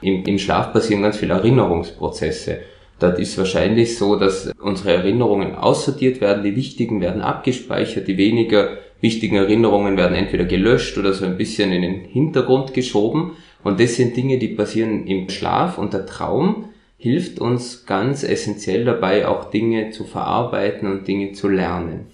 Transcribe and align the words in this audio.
Im, 0.00 0.24
Im 0.24 0.38
Schlaf 0.38 0.72
passieren 0.72 1.02
ganz 1.02 1.16
viele 1.16 1.34
Erinnerungsprozesse. 1.34 2.58
Das 2.98 3.18
ist 3.18 3.38
wahrscheinlich 3.38 3.96
so, 3.96 4.16
dass 4.16 4.50
unsere 4.60 4.92
Erinnerungen 4.92 5.54
aussortiert 5.54 6.20
werden, 6.20 6.42
die 6.42 6.56
wichtigen 6.56 7.00
werden 7.00 7.22
abgespeichert, 7.22 8.08
die 8.08 8.16
weniger 8.16 8.78
wichtigen 9.00 9.36
Erinnerungen 9.36 9.96
werden 9.96 10.16
entweder 10.16 10.44
gelöscht 10.44 10.98
oder 10.98 11.12
so 11.12 11.24
ein 11.24 11.36
bisschen 11.36 11.72
in 11.72 11.82
den 11.82 12.00
Hintergrund 12.00 12.74
geschoben. 12.74 13.32
Und 13.62 13.80
das 13.80 13.94
sind 13.94 14.16
Dinge, 14.16 14.38
die 14.38 14.48
passieren 14.48 15.06
im 15.06 15.28
Schlaf 15.28 15.78
und 15.78 15.92
der 15.92 16.06
Traum 16.06 16.70
hilft 16.96 17.38
uns 17.38 17.86
ganz 17.86 18.24
essentiell 18.24 18.84
dabei, 18.84 19.28
auch 19.28 19.50
Dinge 19.50 19.90
zu 19.90 20.04
verarbeiten 20.04 20.90
und 20.90 21.06
Dinge 21.06 21.32
zu 21.32 21.48
lernen. 21.48 22.06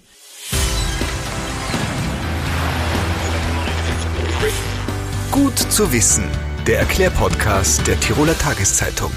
Gut 5.31 5.57
zu 5.57 5.91
wissen, 5.91 6.23
der 6.67 6.79
Erklärpodcast 6.79 7.85
der 7.85 7.99
Tiroler 7.99 8.35
Tageszeitung. 8.35 9.11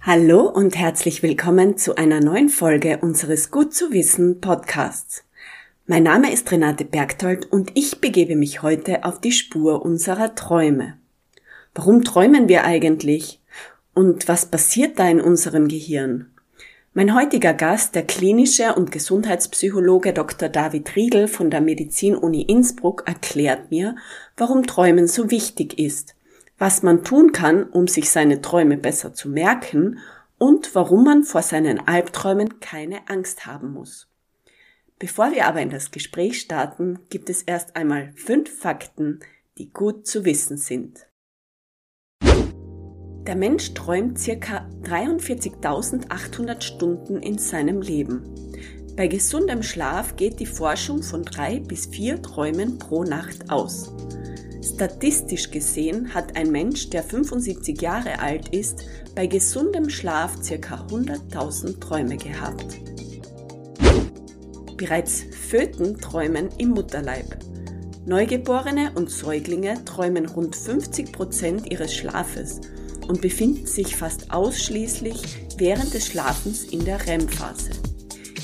Hallo 0.00 0.40
und 0.40 0.76
herzlich 0.76 1.22
willkommen 1.22 1.76
zu 1.76 1.94
einer 1.94 2.18
neuen 2.18 2.48
Folge 2.48 2.98
unseres 2.98 3.52
Gut 3.52 3.72
zu 3.72 3.92
wissen 3.92 4.40
Podcasts. 4.40 5.22
Mein 5.86 6.02
Name 6.02 6.32
ist 6.32 6.50
Renate 6.50 6.84
Bergtold 6.84 7.52
und 7.52 7.70
ich 7.74 8.00
begebe 8.00 8.34
mich 8.34 8.62
heute 8.62 9.04
auf 9.04 9.20
die 9.20 9.30
Spur 9.30 9.84
unserer 9.84 10.34
Träume. 10.34 10.94
Warum 11.72 12.02
träumen 12.02 12.48
wir 12.48 12.64
eigentlich? 12.64 13.40
Und 13.94 14.26
was 14.26 14.46
passiert 14.46 14.98
da 14.98 15.08
in 15.08 15.20
unserem 15.20 15.68
Gehirn? 15.68 16.31
Mein 16.94 17.14
heutiger 17.14 17.54
Gast, 17.54 17.94
der 17.94 18.02
klinische 18.02 18.74
und 18.74 18.92
Gesundheitspsychologe 18.92 20.12
Dr. 20.12 20.50
David 20.50 20.94
Riedel 20.94 21.26
von 21.26 21.48
der 21.48 21.62
Medizin-Uni 21.62 22.42
Innsbruck, 22.42 23.04
erklärt 23.06 23.70
mir, 23.70 23.96
warum 24.36 24.66
Träumen 24.66 25.08
so 25.08 25.30
wichtig 25.30 25.78
ist, 25.78 26.14
was 26.58 26.82
man 26.82 27.02
tun 27.02 27.32
kann, 27.32 27.64
um 27.64 27.88
sich 27.88 28.10
seine 28.10 28.42
Träume 28.42 28.76
besser 28.76 29.14
zu 29.14 29.30
merken 29.30 30.00
und 30.36 30.74
warum 30.74 31.02
man 31.04 31.24
vor 31.24 31.40
seinen 31.40 31.88
Albträumen 31.88 32.60
keine 32.60 33.08
Angst 33.08 33.46
haben 33.46 33.72
muss. 33.72 34.10
Bevor 34.98 35.32
wir 35.32 35.46
aber 35.46 35.62
in 35.62 35.70
das 35.70 35.92
Gespräch 35.92 36.38
starten, 36.42 36.98
gibt 37.08 37.30
es 37.30 37.42
erst 37.42 37.74
einmal 37.74 38.12
fünf 38.16 38.54
Fakten, 38.54 39.20
die 39.56 39.72
gut 39.72 40.06
zu 40.06 40.26
wissen 40.26 40.58
sind. 40.58 41.06
Der 43.26 43.36
Mensch 43.36 43.72
träumt 43.74 44.18
circa 44.18 44.68
43.800 44.82 46.60
Stunden 46.60 47.18
in 47.18 47.38
seinem 47.38 47.80
Leben. 47.80 48.24
Bei 48.96 49.06
gesundem 49.06 49.62
Schlaf 49.62 50.16
geht 50.16 50.40
die 50.40 50.46
Forschung 50.46 51.04
von 51.04 51.22
drei 51.22 51.60
bis 51.60 51.86
vier 51.86 52.20
Träumen 52.20 52.80
pro 52.80 53.04
Nacht 53.04 53.48
aus. 53.48 53.92
Statistisch 54.60 55.52
gesehen 55.52 56.12
hat 56.12 56.36
ein 56.36 56.50
Mensch, 56.50 56.90
der 56.90 57.04
75 57.04 57.80
Jahre 57.80 58.18
alt 58.18 58.48
ist, 58.48 58.86
bei 59.14 59.28
gesundem 59.28 59.88
Schlaf 59.88 60.42
circa 60.42 60.84
100.000 60.88 61.78
Träume 61.78 62.16
gehabt. 62.16 62.80
Bereits 64.76 65.22
Föten 65.48 65.96
träumen 65.98 66.48
im 66.58 66.70
Mutterleib. 66.70 67.36
Neugeborene 68.04 68.90
und 68.96 69.10
Säuglinge 69.10 69.84
träumen 69.84 70.26
rund 70.26 70.56
50 70.56 71.12
Prozent 71.12 71.70
ihres 71.70 71.94
Schlafes 71.94 72.60
und 73.08 73.20
befinden 73.20 73.66
sich 73.66 73.96
fast 73.96 74.30
ausschließlich 74.30 75.22
während 75.58 75.92
des 75.94 76.06
Schlafens 76.06 76.64
in 76.64 76.84
der 76.84 77.06
REM-Phase. 77.06 77.70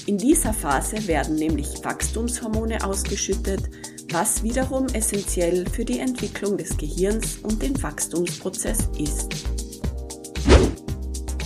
In 0.06 0.16
dieser 0.16 0.54
Phase 0.54 1.06
werden 1.06 1.36
nämlich 1.36 1.84
Wachstumshormone 1.84 2.82
ausgeschüttet, 2.84 3.68
was 4.10 4.42
wiederum 4.42 4.86
essentiell 4.94 5.66
für 5.70 5.84
die 5.84 5.98
Entwicklung 5.98 6.56
des 6.56 6.76
Gehirns 6.76 7.38
und 7.42 7.62
den 7.62 7.80
Wachstumsprozess 7.82 8.88
ist. 8.98 9.28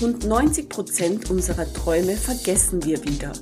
Rund 0.01 0.25
90 0.25 0.69
Prozent 0.69 1.31
unserer 1.31 1.73
Träume 1.73 2.17
vergessen 2.17 2.85
wir 2.85 3.05
wieder. 3.05 3.33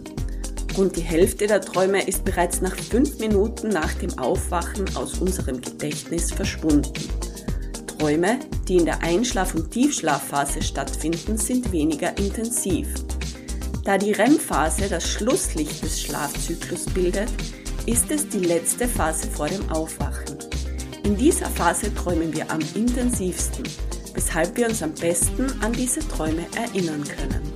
Rund 0.77 0.97
die 0.97 1.03
Hälfte 1.03 1.47
der 1.47 1.61
Träume 1.61 2.07
ist 2.07 2.25
bereits 2.25 2.61
nach 2.61 2.77
fünf 2.77 3.19
Minuten 3.19 3.69
nach 3.69 3.93
dem 3.95 4.19
Aufwachen 4.19 4.85
aus 4.97 5.19
unserem 5.19 5.61
Gedächtnis 5.61 6.31
verschwunden. 6.31 6.93
Träume, 8.01 8.39
die 8.67 8.77
in 8.77 8.87
der 8.87 9.03
Einschlaf- 9.03 9.55
und 9.55 9.71
Tiefschlafphase 9.73 10.63
stattfinden, 10.63 11.37
sind 11.37 11.71
weniger 11.71 12.17
intensiv. 12.17 12.89
Da 13.85 13.99
die 13.99 14.13
REM-Phase 14.13 14.89
das 14.89 15.07
Schlusslicht 15.07 15.83
des 15.83 16.01
Schlafzyklus 16.01 16.87
bildet, 16.87 17.29
ist 17.85 18.11
es 18.11 18.27
die 18.27 18.39
letzte 18.39 18.89
Phase 18.89 19.27
vor 19.27 19.49
dem 19.49 19.69
Aufwachen. 19.69 20.39
In 21.05 21.15
dieser 21.15 21.51
Phase 21.51 21.95
träumen 21.95 22.33
wir 22.33 22.51
am 22.51 22.61
intensivsten, 22.75 23.65
weshalb 24.15 24.57
wir 24.57 24.71
uns 24.71 24.83
am 24.83 24.95
besten 24.95 25.53
an 25.61 25.75
diese 25.75 26.01
Träume 26.01 26.47
erinnern 26.57 27.05
können. 27.05 27.53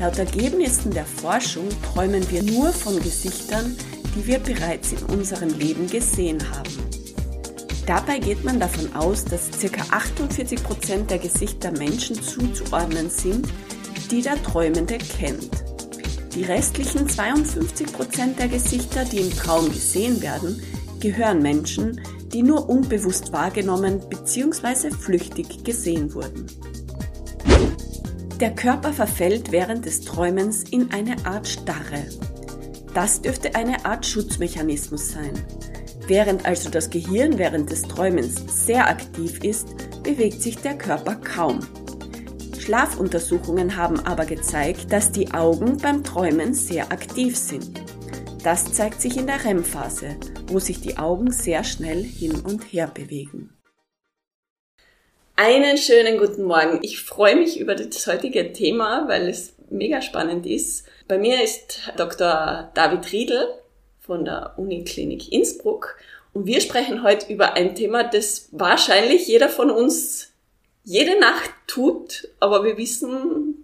Laut 0.00 0.18
Ergebnissen 0.18 0.90
der 0.90 1.04
Forschung 1.04 1.68
träumen 1.92 2.24
wir 2.30 2.42
nur 2.42 2.72
von 2.72 2.98
Gesichtern, 3.02 3.76
die 4.16 4.26
wir 4.26 4.38
bereits 4.38 4.92
in 4.92 5.02
unserem 5.14 5.50
Leben 5.50 5.86
gesehen 5.86 6.38
haben. 6.50 6.87
Dabei 7.88 8.18
geht 8.18 8.44
man 8.44 8.60
davon 8.60 8.94
aus, 8.94 9.24
dass 9.24 9.48
ca. 9.50 9.82
48 9.96 10.62
Prozent 10.62 11.10
der 11.10 11.16
Gesichter 11.16 11.70
Menschen 11.70 12.22
zuzuordnen 12.22 13.08
sind, 13.08 13.48
die 14.10 14.20
der 14.20 14.42
Träumende 14.42 14.98
kennt. 14.98 15.48
Die 16.34 16.42
restlichen 16.42 17.08
52 17.08 17.90
Prozent 17.90 18.38
der 18.38 18.48
Gesichter, 18.48 19.06
die 19.06 19.20
im 19.20 19.30
Traum 19.30 19.72
gesehen 19.72 20.20
werden, 20.20 20.62
gehören 21.00 21.40
Menschen, 21.40 21.98
die 22.30 22.42
nur 22.42 22.68
unbewusst 22.68 23.32
wahrgenommen 23.32 24.02
bzw. 24.10 24.90
flüchtig 24.90 25.64
gesehen 25.64 26.12
wurden. 26.12 26.46
Der 28.38 28.54
Körper 28.54 28.92
verfällt 28.92 29.50
während 29.50 29.86
des 29.86 30.02
Träumens 30.02 30.62
in 30.64 30.90
eine 30.90 31.24
Art 31.24 31.48
Starre. 31.48 32.04
Das 32.92 33.22
dürfte 33.22 33.54
eine 33.54 33.86
Art 33.86 34.04
Schutzmechanismus 34.04 35.08
sein. 35.08 35.32
Während 36.08 36.46
also 36.46 36.70
das 36.70 36.88
Gehirn 36.88 37.36
während 37.36 37.70
des 37.70 37.82
Träumens 37.82 38.42
sehr 38.66 38.88
aktiv 38.88 39.44
ist, 39.44 40.02
bewegt 40.02 40.40
sich 40.40 40.56
der 40.56 40.78
Körper 40.78 41.16
kaum. 41.16 41.60
Schlafuntersuchungen 42.58 43.76
haben 43.76 44.00
aber 44.06 44.24
gezeigt, 44.24 44.90
dass 44.90 45.12
die 45.12 45.32
Augen 45.32 45.76
beim 45.76 46.02
Träumen 46.02 46.54
sehr 46.54 46.90
aktiv 46.92 47.36
sind. 47.36 47.82
Das 48.42 48.72
zeigt 48.72 49.02
sich 49.02 49.18
in 49.18 49.26
der 49.26 49.44
REM-Phase, 49.44 50.16
wo 50.46 50.58
sich 50.58 50.80
die 50.80 50.96
Augen 50.96 51.30
sehr 51.30 51.62
schnell 51.62 52.02
hin 52.02 52.40
und 52.40 52.62
her 52.72 52.90
bewegen. 52.92 53.54
Einen 55.36 55.76
schönen 55.76 56.16
guten 56.16 56.44
Morgen. 56.44 56.78
Ich 56.80 57.02
freue 57.02 57.36
mich 57.36 57.60
über 57.60 57.74
das 57.74 58.06
heutige 58.06 58.54
Thema, 58.54 59.06
weil 59.08 59.28
es 59.28 59.54
mega 59.68 60.00
spannend 60.00 60.46
ist. 60.46 60.86
Bei 61.06 61.18
mir 61.18 61.44
ist 61.44 61.92
Dr. 61.98 62.70
David 62.72 63.12
Riedel 63.12 63.46
von 64.08 64.24
der 64.24 64.54
Uniklinik 64.56 65.30
Innsbruck. 65.30 65.98
Und 66.32 66.46
wir 66.46 66.60
sprechen 66.60 67.02
heute 67.04 67.30
über 67.30 67.52
ein 67.52 67.74
Thema, 67.74 68.04
das 68.04 68.48
wahrscheinlich 68.52 69.28
jeder 69.28 69.50
von 69.50 69.70
uns 69.70 70.32
jede 70.82 71.20
Nacht 71.20 71.50
tut, 71.66 72.26
aber 72.40 72.64
wir 72.64 72.78
wissen 72.78 73.56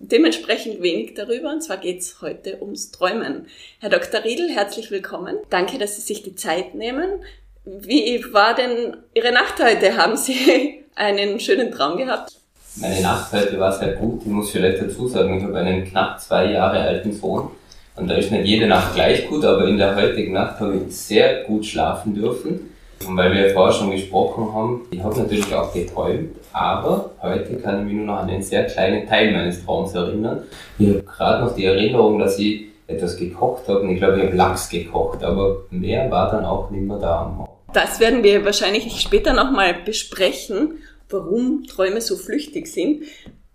dementsprechend 0.00 0.80
wenig 0.80 1.14
darüber. 1.14 1.50
Und 1.50 1.62
zwar 1.62 1.78
geht 1.78 2.00
es 2.00 2.22
heute 2.22 2.58
ums 2.62 2.92
Träumen. 2.92 3.46
Herr 3.80 3.90
Dr. 3.90 4.22
Riedel, 4.22 4.48
herzlich 4.48 4.92
willkommen. 4.92 5.36
Danke, 5.50 5.78
dass 5.78 5.96
Sie 5.96 6.02
sich 6.02 6.22
die 6.22 6.36
Zeit 6.36 6.76
nehmen. 6.76 7.24
Wie 7.64 8.24
war 8.32 8.54
denn 8.54 8.96
Ihre 9.14 9.32
Nacht 9.32 9.60
heute? 9.60 9.96
Haben 9.96 10.16
Sie 10.16 10.84
einen 10.94 11.40
schönen 11.40 11.72
Traum 11.72 11.98
gehabt? 11.98 12.34
Meine 12.76 13.00
Nacht 13.00 13.32
heute 13.32 13.58
war 13.58 13.76
sehr 13.76 13.94
gut. 13.94 14.22
Ich 14.22 14.28
muss 14.28 14.52
vielleicht 14.52 14.80
dazu 14.80 15.08
sagen, 15.08 15.36
ich 15.36 15.42
habe 15.42 15.58
einen 15.58 15.84
knapp 15.84 16.20
zwei 16.20 16.52
Jahre 16.52 16.78
alten 16.78 17.12
Sohn 17.12 17.50
und 17.98 18.08
da 18.08 18.14
ist 18.14 18.30
nicht 18.30 18.46
jede 18.46 18.66
Nacht 18.66 18.94
gleich 18.94 19.28
gut, 19.28 19.44
aber 19.44 19.66
in 19.66 19.76
der 19.76 19.96
heutigen 19.96 20.32
Nacht 20.32 20.60
habe 20.60 20.80
ich 20.86 20.96
sehr 20.96 21.44
gut 21.44 21.66
schlafen 21.66 22.14
dürfen. 22.14 22.72
Und 23.06 23.16
weil 23.16 23.32
wir 23.32 23.50
vorher 23.50 23.72
schon 23.72 23.90
gesprochen 23.90 24.52
haben, 24.52 24.86
ich 24.90 25.02
habe 25.02 25.16
natürlich 25.18 25.54
auch 25.54 25.72
geträumt, 25.72 26.36
aber 26.52 27.10
heute 27.22 27.56
kann 27.56 27.80
ich 27.80 27.84
mich 27.84 27.94
nur 27.94 28.06
noch 28.06 28.18
an 28.18 28.28
einen 28.28 28.42
sehr 28.42 28.64
kleinen 28.64 29.06
Teil 29.06 29.32
meines 29.32 29.64
Traums 29.64 29.94
erinnern. 29.94 30.42
Ich 30.78 30.88
habe 30.88 31.02
gerade 31.02 31.44
noch 31.44 31.54
die 31.54 31.64
Erinnerung, 31.64 32.18
dass 32.18 32.38
ich 32.38 32.66
etwas 32.88 33.16
gekocht 33.16 33.68
habe 33.68 33.80
und 33.80 33.90
ich 33.90 33.98
glaube, 33.98 34.18
ich 34.18 34.24
habe 34.24 34.36
Lachs 34.36 34.68
gekocht, 34.68 35.22
aber 35.22 35.64
mehr 35.70 36.10
war 36.10 36.30
dann 36.30 36.44
auch 36.44 36.70
nicht 36.70 36.82
mehr 36.82 36.98
da 36.98 37.22
am 37.22 37.46
Das 37.72 38.00
werden 38.00 38.24
wir 38.24 38.44
wahrscheinlich 38.44 39.00
später 39.00 39.32
nochmal 39.32 39.74
besprechen, 39.84 40.78
warum 41.08 41.64
Träume 41.68 42.00
so 42.00 42.16
flüchtig 42.16 42.66
sind. 42.66 43.04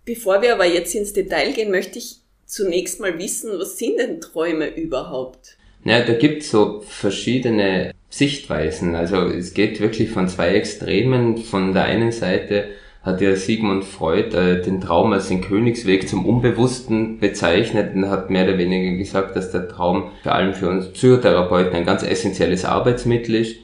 Bevor 0.04 0.40
wir 0.40 0.54
aber 0.54 0.66
jetzt 0.66 0.94
ins 0.94 1.12
Detail 1.12 1.52
gehen, 1.52 1.70
möchte 1.70 1.98
ich 1.98 2.23
zunächst 2.46 3.00
mal 3.00 3.18
wissen, 3.18 3.50
was 3.58 3.78
sind 3.78 3.98
denn 3.98 4.20
Träume 4.20 4.74
überhaupt? 4.74 5.56
Ja, 5.84 6.02
da 6.02 6.14
gibt's 6.14 6.50
so 6.50 6.82
verschiedene 6.86 7.92
Sichtweisen. 8.08 8.94
Also 8.94 9.16
es 9.26 9.54
geht 9.54 9.80
wirklich 9.80 10.10
von 10.10 10.28
zwei 10.28 10.54
Extremen. 10.54 11.38
Von 11.38 11.74
der 11.74 11.84
einen 11.84 12.10
Seite 12.10 12.68
hat 13.02 13.20
ja 13.20 13.36
Sigmund 13.36 13.84
Freud 13.84 14.34
äh, 14.34 14.62
den 14.62 14.80
Traum 14.80 15.12
als 15.12 15.28
den 15.28 15.42
Königsweg 15.42 16.08
zum 16.08 16.24
Unbewussten 16.24 17.18
bezeichnet 17.20 17.94
und 17.94 18.08
hat 18.08 18.30
mehr 18.30 18.44
oder 18.44 18.56
weniger 18.56 18.96
gesagt, 18.96 19.36
dass 19.36 19.50
der 19.52 19.68
Traum 19.68 20.10
vor 20.22 20.32
allem 20.32 20.54
für 20.54 20.70
uns 20.70 20.88
Psychotherapeuten 20.88 21.74
ein 21.74 21.84
ganz 21.84 22.02
essentielles 22.02 22.64
Arbeitsmittel 22.64 23.34
ist. 23.34 23.56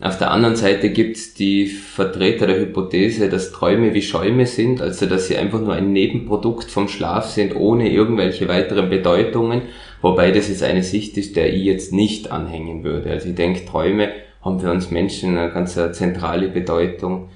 Auf 0.00 0.18
der 0.18 0.32
anderen 0.32 0.56
Seite 0.56 0.90
gibt 0.90 1.16
es 1.16 1.34
die 1.34 1.66
Vertreter 1.66 2.48
der 2.48 2.58
Hypothese, 2.58 3.28
dass 3.28 3.52
Träume 3.52 3.94
wie 3.94 4.02
Schäume 4.02 4.44
sind, 4.44 4.82
also 4.82 5.06
dass 5.06 5.28
sie 5.28 5.36
einfach 5.36 5.60
nur 5.60 5.72
ein 5.72 5.92
Nebenprodukt 5.92 6.68
vom 6.70 6.88
Schlaf 6.88 7.30
sind, 7.30 7.54
ohne 7.54 7.88
irgendwelche 7.88 8.48
weiteren 8.48 8.90
Bedeutungen, 8.90 9.62
wobei 10.02 10.32
das 10.32 10.48
jetzt 10.48 10.64
eine 10.64 10.82
Sicht 10.82 11.16
ist, 11.16 11.36
der 11.36 11.54
ich 11.54 11.62
jetzt 11.62 11.92
nicht 11.92 12.32
anhängen 12.32 12.82
würde. 12.82 13.10
Also 13.10 13.28
ich 13.28 13.36
denke, 13.36 13.64
Träume 13.64 14.08
haben 14.42 14.58
für 14.58 14.70
uns 14.70 14.90
Menschen 14.90 15.38
eine 15.38 15.52
ganz 15.52 15.74
zentrale 15.92 16.48
Bedeutung. 16.48 17.28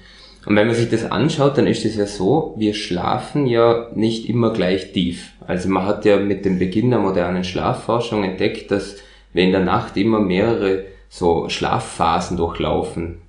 Und 0.45 0.55
wenn 0.55 0.67
man 0.67 0.75
sich 0.75 0.89
das 0.89 1.09
anschaut, 1.09 1.57
dann 1.57 1.67
ist 1.67 1.85
es 1.85 1.95
ja 1.95 2.05
so, 2.05 2.55
wir 2.57 2.73
schlafen 2.73 3.47
ja 3.47 3.87
nicht 3.95 4.27
immer 4.27 4.51
gleich 4.51 4.91
tief. 4.91 5.31
Also 5.47 5.69
man 5.69 5.85
hat 5.85 6.05
ja 6.05 6.17
mit 6.17 6.43
dem 6.43 6.59
Beginn 6.59 6.89
der 6.89 6.99
modernen 6.99 7.43
Schlafforschung 7.43 8.23
entdeckt, 8.23 8.69
dass 8.69 8.97
wir 9.33 9.43
in 9.43 9.51
der 9.51 9.63
Nacht 9.63 9.95
immer 9.95 10.19
mehrere 10.19 10.85
so 11.09 11.49
Schlafphasen 11.49 12.37
durchlaufen. 12.37 13.21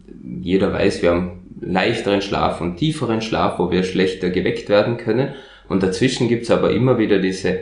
Jeder 0.43 0.73
weiß, 0.73 1.03
wir 1.03 1.11
haben 1.11 1.41
leichteren 1.61 2.23
Schlaf 2.23 2.61
und 2.61 2.77
tieferen 2.77 3.23
Schlaf, 3.23 3.59
wo 3.59 3.71
wir 3.71 3.82
schlechter 3.82 4.31
geweckt 4.31 4.69
werden 4.69 4.97
können. 4.97 5.31
Und 5.69 5.82
dazwischen 5.82 6.29
gibt's 6.29 6.50
aber 6.50 6.71
immer 6.71 6.99
wieder 6.99 7.19
diese 7.19 7.59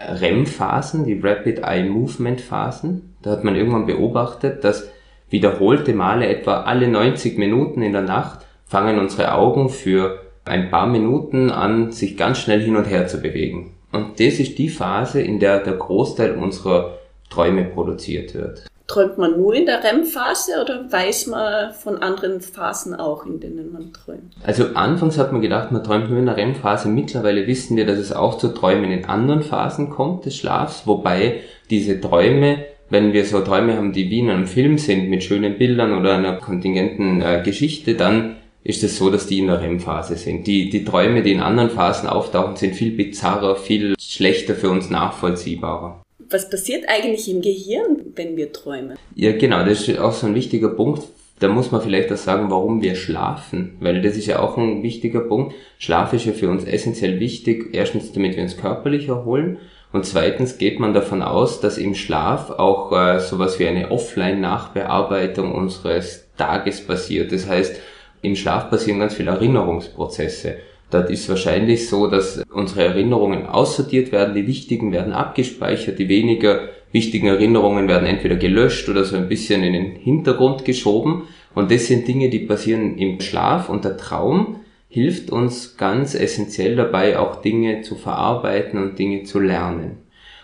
REM-Phasen, 0.00 1.04
die 1.04 1.20
Rapid 1.20 1.60
Eye 1.60 1.88
Movement 1.88 2.40
Phasen. 2.40 3.14
Da 3.22 3.30
hat 3.30 3.44
man 3.44 3.54
irgendwann 3.54 3.86
beobachtet, 3.86 4.64
dass 4.64 4.90
wiederholte 5.28 5.92
Male 5.92 6.26
etwa 6.26 6.62
alle 6.62 6.88
90 6.88 7.38
Minuten 7.38 7.82
in 7.82 7.92
der 7.92 8.02
Nacht 8.02 8.46
fangen 8.66 8.98
unsere 8.98 9.34
Augen 9.34 9.68
für 9.68 10.20
ein 10.44 10.70
paar 10.70 10.86
Minuten 10.86 11.50
an, 11.50 11.92
sich 11.92 12.16
ganz 12.16 12.38
schnell 12.38 12.60
hin 12.60 12.76
und 12.76 12.88
her 12.88 13.06
zu 13.06 13.20
bewegen. 13.20 13.74
Und 13.92 14.20
das 14.20 14.38
ist 14.40 14.58
die 14.58 14.68
Phase, 14.68 15.20
in 15.20 15.38
der 15.38 15.58
der 15.58 15.74
Großteil 15.74 16.36
unserer 16.36 16.98
Träume 17.28 17.64
produziert 17.64 18.34
wird. 18.34 18.69
Träumt 18.90 19.18
man 19.18 19.36
nur 19.36 19.54
in 19.54 19.66
der 19.66 19.84
REM-Phase 19.84 20.60
oder 20.60 20.90
weiß 20.90 21.28
man 21.28 21.72
von 21.74 21.98
anderen 21.98 22.40
Phasen 22.40 22.92
auch, 22.92 23.24
in 23.24 23.38
denen 23.38 23.72
man 23.72 23.92
träumt? 23.92 24.34
Also 24.42 24.64
anfangs 24.74 25.16
hat 25.16 25.30
man 25.30 25.40
gedacht, 25.40 25.70
man 25.70 25.84
träumt 25.84 26.10
nur 26.10 26.18
in 26.18 26.26
der 26.26 26.36
REM-Phase. 26.36 26.88
Mittlerweile 26.88 27.46
wissen 27.46 27.76
wir, 27.76 27.86
dass 27.86 27.98
es 27.98 28.10
auch 28.10 28.38
zu 28.38 28.48
Träumen 28.48 28.90
in 28.90 29.04
anderen 29.04 29.44
Phasen 29.44 29.90
kommt 29.90 30.24
des 30.24 30.36
Schlafs, 30.36 30.88
wobei 30.88 31.38
diese 31.70 32.00
Träume, 32.00 32.64
wenn 32.88 33.12
wir 33.12 33.24
so 33.24 33.40
Träume 33.42 33.76
haben, 33.76 33.92
die 33.92 34.10
wie 34.10 34.18
in 34.18 34.28
einem 34.28 34.48
Film 34.48 34.76
sind, 34.76 35.08
mit 35.08 35.22
schönen 35.22 35.56
Bildern 35.56 35.96
oder 35.96 36.14
einer 36.14 36.38
kontingenten 36.38 37.22
äh, 37.22 37.42
Geschichte, 37.44 37.94
dann 37.94 38.38
ist 38.64 38.82
es 38.82 38.98
so, 38.98 39.08
dass 39.08 39.28
die 39.28 39.38
in 39.38 39.46
der 39.46 39.60
REM-Phase 39.60 40.16
sind. 40.16 40.48
Die, 40.48 40.68
die 40.68 40.84
Träume, 40.84 41.22
die 41.22 41.30
in 41.30 41.40
anderen 41.42 41.70
Phasen 41.70 42.08
auftauchen, 42.08 42.56
sind 42.56 42.74
viel 42.74 42.90
bizarrer, 42.90 43.54
viel 43.54 43.94
schlechter 44.00 44.56
für 44.56 44.68
uns 44.68 44.90
nachvollziehbarer 44.90 46.02
was 46.30 46.48
passiert 46.48 46.84
eigentlich 46.88 47.28
im 47.30 47.42
Gehirn, 47.42 48.12
wenn 48.14 48.36
wir 48.36 48.52
träumen? 48.52 48.96
Ja, 49.14 49.32
genau, 49.32 49.64
das 49.64 49.86
ist 49.86 49.98
auch 49.98 50.12
so 50.12 50.26
ein 50.26 50.34
wichtiger 50.34 50.70
Punkt. 50.70 51.02
Da 51.40 51.48
muss 51.48 51.70
man 51.70 51.80
vielleicht 51.80 52.12
auch 52.12 52.18
sagen, 52.18 52.50
warum 52.50 52.82
wir 52.82 52.94
schlafen, 52.94 53.76
weil 53.80 54.02
das 54.02 54.16
ist 54.16 54.26
ja 54.26 54.40
auch 54.40 54.58
ein 54.58 54.82
wichtiger 54.82 55.20
Punkt. 55.20 55.54
Schlaf 55.78 56.12
ist 56.12 56.26
ja 56.26 56.32
für 56.32 56.50
uns 56.50 56.64
essentiell 56.64 57.18
wichtig, 57.18 57.70
erstens 57.72 58.12
damit 58.12 58.36
wir 58.36 58.42
uns 58.42 58.58
körperlich 58.58 59.08
erholen 59.08 59.58
und 59.92 60.06
zweitens 60.06 60.58
geht 60.58 60.78
man 60.78 60.94
davon 60.94 61.22
aus, 61.22 61.60
dass 61.60 61.76
im 61.76 61.94
Schlaf 61.94 62.50
auch 62.50 62.92
äh, 62.92 63.18
sowas 63.18 63.58
wie 63.58 63.66
eine 63.66 63.90
Offline-Nachbearbeitung 63.90 65.52
unseres 65.52 66.28
Tages 66.36 66.86
passiert. 66.86 67.32
Das 67.32 67.48
heißt, 67.48 67.80
im 68.22 68.36
Schlaf 68.36 68.70
passieren 68.70 69.00
ganz 69.00 69.14
viele 69.14 69.32
Erinnerungsprozesse. 69.32 70.58
Dort 70.90 71.10
ist 71.10 71.28
wahrscheinlich 71.28 71.88
so, 71.88 72.08
dass 72.08 72.42
unsere 72.52 72.84
Erinnerungen 72.84 73.46
aussortiert 73.46 74.10
werden, 74.12 74.34
die 74.34 74.46
wichtigen 74.46 74.92
werden 74.92 75.12
abgespeichert, 75.12 75.98
die 75.98 76.08
weniger 76.08 76.68
wichtigen 76.92 77.28
Erinnerungen 77.28 77.88
werden 77.88 78.06
entweder 78.06 78.36
gelöscht 78.36 78.88
oder 78.88 79.04
so 79.04 79.16
ein 79.16 79.28
bisschen 79.28 79.62
in 79.62 79.72
den 79.72 79.92
Hintergrund 79.92 80.64
geschoben. 80.64 81.22
Und 81.54 81.70
das 81.70 81.86
sind 81.86 82.08
Dinge, 82.08 82.28
die 82.28 82.40
passieren 82.40 82.98
im 82.98 83.20
Schlaf 83.20 83.68
und 83.68 83.84
der 83.84 83.96
Traum 83.96 84.56
hilft 84.88 85.30
uns 85.30 85.76
ganz 85.76 86.14
essentiell 86.14 86.74
dabei, 86.74 87.18
auch 87.18 87.40
Dinge 87.40 87.82
zu 87.82 87.94
verarbeiten 87.94 88.82
und 88.82 88.98
Dinge 88.98 89.22
zu 89.22 89.38
lernen. 89.38 89.98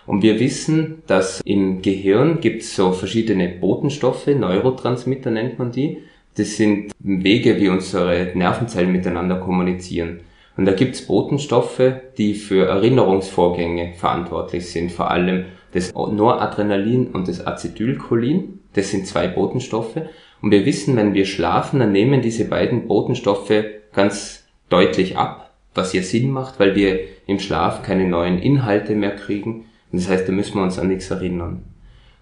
Und 0.07 0.23
wir 0.23 0.39
wissen, 0.39 1.03
dass 1.09 1.41
im 1.41 1.83
Gehirn 1.83 2.41
gibt 2.41 2.63
es 2.63 2.77
so 2.77 2.93
verschiedene 2.93 3.49
Botenstoffe, 3.49 4.29
Neurotransmitter 4.29 5.33
nennt 5.33 5.59
man 5.59 5.73
die. 5.73 5.99
Das 6.37 6.57
sind 6.57 6.93
Wege, 7.01 7.61
wie 7.61 7.69
unsere 7.69 8.31
Nervenzellen 8.35 8.93
miteinander 8.93 9.37
kommunizieren. 9.41 10.21
Und 10.57 10.65
da 10.65 10.73
gibt's 10.73 11.03
Botenstoffe, 11.03 11.83
die 12.17 12.35
für 12.35 12.67
Erinnerungsvorgänge 12.67 13.93
verantwortlich 13.95 14.71
sind, 14.71 14.91
vor 14.91 15.11
allem 15.11 15.47
das 15.73 15.93
Noradrenalin 15.95 17.09
und 17.09 17.29
das 17.29 17.47
Acetylcholin. 17.47 18.61
Das 18.73 18.91
sind 18.91 19.07
zwei 19.07 19.29
Botenstoffe. 19.29 20.01
Und 20.41 20.51
wir 20.51 20.65
wissen, 20.65 20.97
wenn 20.97 21.15
wir 21.15 21.27
schlafen, 21.27 21.81
dann 21.81 21.93
nehmen 21.93 22.23
diese 22.23 22.47
beiden 22.47 22.89
Botenstoffe 22.89 23.53
ganz 23.93 24.45
deutlich 24.69 25.17
ab, 25.17 25.55
was 25.75 25.93
hier 25.93 26.03
Sinn 26.03 26.31
macht, 26.31 26.59
weil 26.59 26.75
wir 26.75 27.01
im 27.27 27.39
Schlaf 27.39 27.83
keine 27.83 28.09
neuen 28.09 28.39
Inhalte 28.39 28.95
mehr 28.95 29.15
kriegen. 29.15 29.67
Und 29.93 30.01
das 30.01 30.09
heißt, 30.09 30.29
da 30.29 30.33
müssen 30.33 30.57
wir 30.57 30.63
uns 30.63 30.79
an 30.79 30.89
nichts 30.89 31.11
erinnern. 31.11 31.65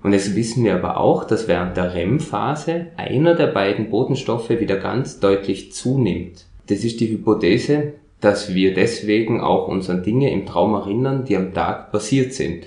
Und 0.02 0.12
jetzt 0.12 0.36
wissen 0.36 0.64
wir 0.64 0.74
aber 0.74 0.98
auch, 0.98 1.24
dass 1.24 1.48
während 1.48 1.76
der 1.76 1.94
REM-Phase 1.94 2.88
einer 2.96 3.34
der 3.34 3.46
beiden 3.46 3.88
Botenstoffe 3.88 4.50
wieder 4.50 4.76
ganz 4.76 5.18
deutlich 5.18 5.72
zunimmt. 5.72 6.44
Das 6.66 6.84
ist 6.84 7.00
die 7.00 7.08
Hypothese, 7.08 7.94
dass 8.24 8.54
wir 8.54 8.72
deswegen 8.72 9.40
auch 9.40 9.68
uns 9.68 9.90
an 9.90 10.02
Dinge 10.02 10.32
im 10.32 10.46
Traum 10.46 10.74
erinnern, 10.74 11.26
die 11.26 11.36
am 11.36 11.52
Tag 11.52 11.92
passiert 11.92 12.32
sind. 12.32 12.64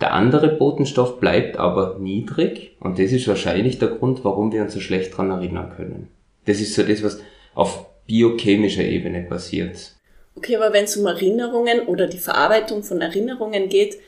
Der 0.00 0.12
andere 0.12 0.48
Botenstoff 0.48 1.20
bleibt 1.20 1.56
aber 1.56 1.98
niedrig 1.98 2.76
und 2.80 2.98
das 2.98 3.12
ist 3.12 3.26
wahrscheinlich 3.26 3.78
der 3.78 3.88
Grund, 3.88 4.24
warum 4.24 4.52
wir 4.52 4.62
uns 4.62 4.74
so 4.74 4.80
schlecht 4.80 5.16
dran 5.16 5.30
erinnern 5.30 5.72
können. 5.74 6.08
Das 6.44 6.60
ist 6.60 6.74
so 6.74 6.82
das, 6.82 7.02
was 7.02 7.20
auf 7.54 7.86
biochemischer 8.06 8.84
Ebene 8.84 9.22
passiert. 9.22 9.92
Okay, 10.36 10.56
aber 10.56 10.72
wenn 10.72 10.84
es 10.84 10.96
um 10.96 11.06
Erinnerungen 11.06 11.80
oder 11.80 12.06
die 12.06 12.18
Verarbeitung 12.18 12.82
von 12.82 13.00
Erinnerungen 13.00 13.68
geht, 13.68 13.98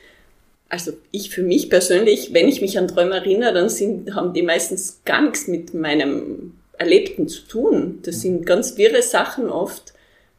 also 0.69 0.91
ich 1.11 1.29
für 1.29 1.43
mich 1.43 1.69
persönlich, 1.69 2.33
wenn 2.33 2.47
ich 2.47 2.61
mich 2.61 2.77
an 2.77 2.87
Träume 2.87 3.15
erinnere, 3.15 3.53
dann 3.53 3.69
sind, 3.69 4.15
haben 4.15 4.33
die 4.33 4.41
meistens 4.41 5.01
gar 5.05 5.21
nichts 5.21 5.47
mit 5.47 5.73
meinem 5.73 6.53
Erlebten 6.77 7.27
zu 7.27 7.47
tun. 7.47 7.99
Das 8.03 8.21
sind 8.21 8.45
ganz 8.45 8.77
wirre 8.77 9.03
Sachen 9.03 9.49
oft 9.49 9.92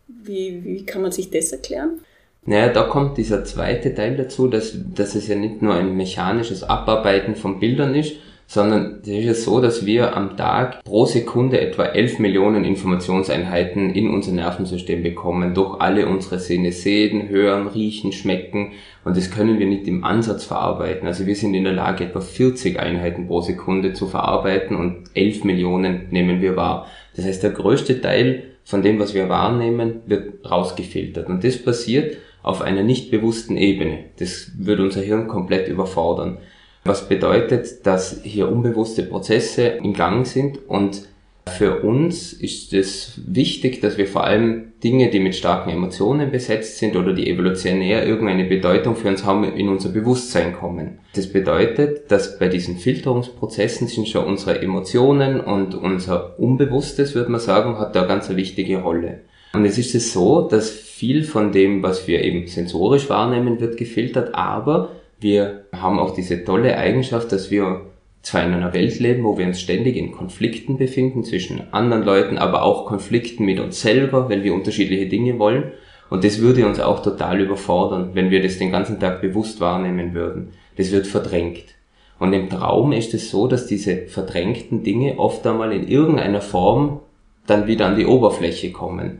wie, 0.09 0.65
wie 0.65 0.85
kann 0.85 1.03
man 1.03 1.12
sich 1.12 1.31
das 1.31 1.53
erklären? 1.53 2.01
Naja, 2.47 2.69
da 2.69 2.83
kommt 2.83 3.17
dieser 3.17 3.45
zweite 3.45 3.95
Teil 3.95 4.17
dazu, 4.17 4.49
dass, 4.49 4.77
dass 4.95 5.15
es 5.15 5.29
ja 5.29 5.35
nicht 5.35 5.62
nur 5.62 5.75
ein 5.75 5.97
mechanisches 5.97 6.62
Abarbeiten 6.62 7.37
von 7.37 7.59
Bildern 7.59 7.95
ist, 7.95 8.17
sondern 8.47 9.01
es 9.03 9.09
ist 9.09 9.25
ja 9.25 9.35
so, 9.35 9.61
dass 9.61 9.87
wir 9.87 10.15
am 10.15 10.37
Tag 10.37 10.85
pro 10.85 11.06
Sekunde 11.06 11.59
etwa 11.61 11.85
11 11.85 12.19
Millionen 12.19 12.65
Informationseinheiten 12.65 13.94
in 13.94 14.11
unser 14.11 14.32
Nervensystem 14.32 15.03
bekommen, 15.03 15.55
durch 15.55 15.81
alle 15.81 16.06
unsere 16.06 16.39
Sinne 16.39 16.73
sehen, 16.73 17.31
hören, 17.31 17.69
riechen, 17.69 18.13
schmecken 18.13 18.73
und 19.05 19.17
das 19.17 19.31
können 19.31 19.58
wir 19.58 19.67
nicht 19.67 19.89
im 19.89 20.05
Ansatz 20.05 20.44
verarbeiten. 20.44 21.08
Also 21.08 21.27
wir 21.27 21.37
sind 21.37 21.55
in 21.55 21.65
der 21.65 21.73
Lage, 21.73 22.05
etwa 22.05 22.20
40 22.20 22.79
Einheiten 22.79 23.27
pro 23.27 23.41
Sekunde 23.41 23.94
zu 23.94 24.06
verarbeiten 24.06 24.77
und 24.77 25.05
11 25.15 25.44
Millionen 25.44 26.08
nehmen 26.11 26.43
wir 26.43 26.56
wahr. 26.56 26.87
Das 27.17 27.25
heißt, 27.25 27.43
der 27.43 27.51
größte 27.51 28.03
Teil 28.03 28.54
von 28.65 28.83
dem, 28.83 28.99
was 28.99 29.15
wir 29.15 29.29
wahrnehmen, 29.29 30.03
wird 30.06 30.51
rausgefiltert. 30.51 31.29
Und 31.29 31.44
das 31.44 31.63
passiert 31.63 32.17
auf 32.43 32.61
einer 32.61 32.83
nicht 32.83 33.11
bewussten 33.11 33.56
Ebene. 33.56 34.05
Das 34.19 34.53
würde 34.59 34.83
unser 34.83 35.01
Hirn 35.01 35.29
komplett 35.29 35.69
überfordern. 35.69 36.39
Was 36.85 37.09
bedeutet, 37.09 37.87
dass 37.87 38.21
hier 38.23 38.51
unbewusste 38.51 39.03
Prozesse 39.03 39.63
im 39.63 39.94
Gang 39.94 40.27
sind 40.27 40.69
und 40.69 41.09
für 41.46 41.81
uns 41.82 42.32
ist 42.32 42.72
es 42.72 43.20
wichtig, 43.27 43.81
dass 43.81 43.98
wir 43.98 44.06
vor 44.06 44.24
allem 44.24 44.72
Dinge, 44.82 45.10
die 45.10 45.20
mit 45.20 45.34
starken 45.34 45.70
Emotionen 45.70 46.31
besetzt 46.31 46.79
sind 46.79 46.96
oder 46.96 47.13
die 47.13 47.31
evolutionär 47.31 48.06
irgendeine 48.06 48.44
Bedeutung 48.44 48.96
für 48.96 49.08
uns 49.08 49.24
haben, 49.24 49.44
in 49.44 49.69
unser 49.69 49.91
Bewusstsein 49.91 50.55
kommen. 50.55 50.98
Das 51.15 51.27
bedeutet, 51.27 52.10
dass 52.10 52.39
bei 52.39 52.48
diesen 52.48 52.77
Filterungsprozessen 52.77 53.89
sind 53.89 54.08
schon 54.08 54.24
unsere 54.24 54.60
Emotionen 54.63 55.41
und 55.41 55.74
unser 55.74 56.39
Unbewusstes, 56.39 57.15
würde 57.15 57.31
man 57.31 57.41
sagen, 57.41 57.79
hat 57.79 57.94
da 57.94 58.01
eine 58.01 58.08
ganz 58.08 58.29
wichtige 58.31 58.79
Rolle. 58.79 59.20
Und 59.53 59.65
es 59.65 59.79
ist 59.79 59.94
es 59.94 60.13
so, 60.13 60.48
dass 60.48 60.70
viel 60.70 61.22
von 61.22 61.53
dem, 61.53 61.82
was 61.82 62.08
wir 62.08 62.24
eben 62.24 62.46
sensorisch 62.46 63.08
wahrnehmen, 63.08 63.60
wird 63.60 63.77
gefiltert, 63.77 64.34
aber 64.34 64.91
wir 65.20 65.67
haben 65.72 65.98
auch 65.98 66.15
diese 66.15 66.44
tolle 66.44 66.77
Eigenschaft, 66.77 67.31
dass 67.32 67.51
wir 67.51 67.82
zwar 68.25 68.43
in 68.43 68.55
einer 68.55 68.73
Welt 68.73 68.99
leben, 68.99 69.23
wo 69.23 69.37
wir 69.37 69.47
uns 69.47 69.61
ständig 69.61 69.97
in 69.97 70.11
Konflikten 70.11 70.79
befinden 70.79 71.25
zwischen 71.25 71.73
anderen 71.73 72.05
Leuten, 72.05 72.39
aber 72.39 72.63
auch 72.63 72.87
Konflikten 72.87 73.45
mit 73.45 73.61
uns 73.61 73.83
selber, 73.83 74.31
wenn 74.31 74.43
wir 74.43 74.55
unterschiedliche 74.55 75.07
Dinge 75.07 75.39
wollen. 75.39 75.73
Und 76.09 76.25
das 76.25 76.41
würde 76.41 76.67
uns 76.67 76.81
auch 76.81 77.03
total 77.03 77.41
überfordern, 77.41 78.11
wenn 78.15 78.31
wir 78.31 78.43
das 78.43 78.59
den 78.59 78.73
ganzen 78.73 78.99
Tag 78.99 79.21
bewusst 79.21 79.61
wahrnehmen 79.61 80.15
würden. 80.15 80.49
Das 80.77 80.91
wird 80.91 81.07
verdrängt. 81.07 81.75
Und 82.19 82.33
im 82.33 82.49
Traum 82.49 82.93
ist 82.93 83.13
es 83.13 83.31
so, 83.31 83.47
dass 83.47 83.67
diese 83.67 84.07
verdrängten 84.07 84.83
Dinge 84.83 85.19
oft 85.19 85.47
einmal 85.47 85.73
in 85.73 85.87
irgendeiner 85.87 86.41
Form 86.41 87.01
dann 87.47 87.67
wieder 87.67 87.87
an 87.87 87.97
die 87.97 88.07
Oberfläche 88.07 88.73
kommen. 88.73 89.19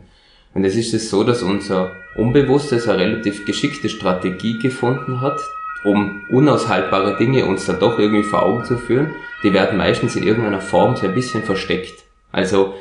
Und 0.55 0.63
es 0.63 0.75
ist 0.75 0.95
es 0.95 1.11
so, 1.11 1.23
dass 1.23 1.43
unser 1.43 1.91
Unbewusstes 2.17 2.87
eine 2.87 3.03
relativ 3.03 3.45
geschickte 3.45 3.89
Strategie 3.89 4.57
gefunden 4.59 5.21
hat, 5.21 5.39
um 5.85 6.23
unaushaltbare 6.29 7.17
Dinge 7.17 7.45
uns 7.45 7.65
dann 7.65 7.79
doch 7.79 7.99
irgendwie 7.99 8.23
vor 8.23 8.43
Augen 8.43 8.65
zu 8.65 8.77
führen, 8.77 9.11
die 9.43 9.53
werden 9.53 9.77
meistens 9.77 10.15
in 10.15 10.23
irgendeiner 10.23 10.61
Form 10.61 10.95
so 10.95 11.05
ein 11.05 11.13
bisschen 11.13 11.43
versteckt. 11.43 12.03
Also 12.31 12.73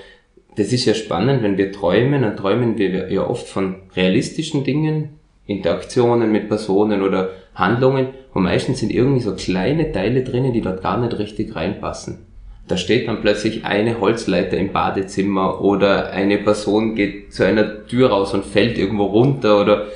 das 0.57 0.73
ist 0.73 0.85
ja 0.87 0.95
spannend, 0.95 1.43
wenn 1.43 1.59
wir 1.59 1.73
träumen, 1.73 2.23
dann 2.23 2.37
träumen 2.37 2.79
wir 2.79 3.11
ja 3.13 3.27
oft 3.27 3.47
von 3.47 3.77
realistischen 3.95 4.65
Dingen, 4.65 5.21
Interaktionen 5.47 6.33
mit 6.33 6.49
Personen 6.49 7.03
oder 7.03 7.31
Handlungen 7.55 8.09
und 8.33 8.45
meistens 8.45 8.81
sind 8.81 8.93
irgendwie 8.93 9.21
so 9.21 9.35
kleine 9.35 9.93
Teile 9.93 10.23
drinnen, 10.25 10.53
die 10.53 10.63
dort 10.63 10.83
gar 10.83 10.99
nicht 10.99 11.19
richtig 11.19 11.55
reinpassen. 11.55 12.27
Da 12.67 12.79
steht 12.79 13.09
dann 13.09 13.21
plötzlich 13.21 13.67
eine 13.67 14.01
Holzleiter 14.01 14.57
im 14.57 14.73
Badezimmer 14.73 15.61
oder 15.61 16.11
eine 16.11 16.39
Person 16.39 16.95
geht 16.95 17.35
zu 17.35 17.45
einer 17.45 17.87
Tür 17.87 18.09
raus 18.09 18.33
und 18.33 18.47
fällt 18.47 18.79
irgendwo 18.79 19.05
runter 19.05 19.61
oder 19.61 19.89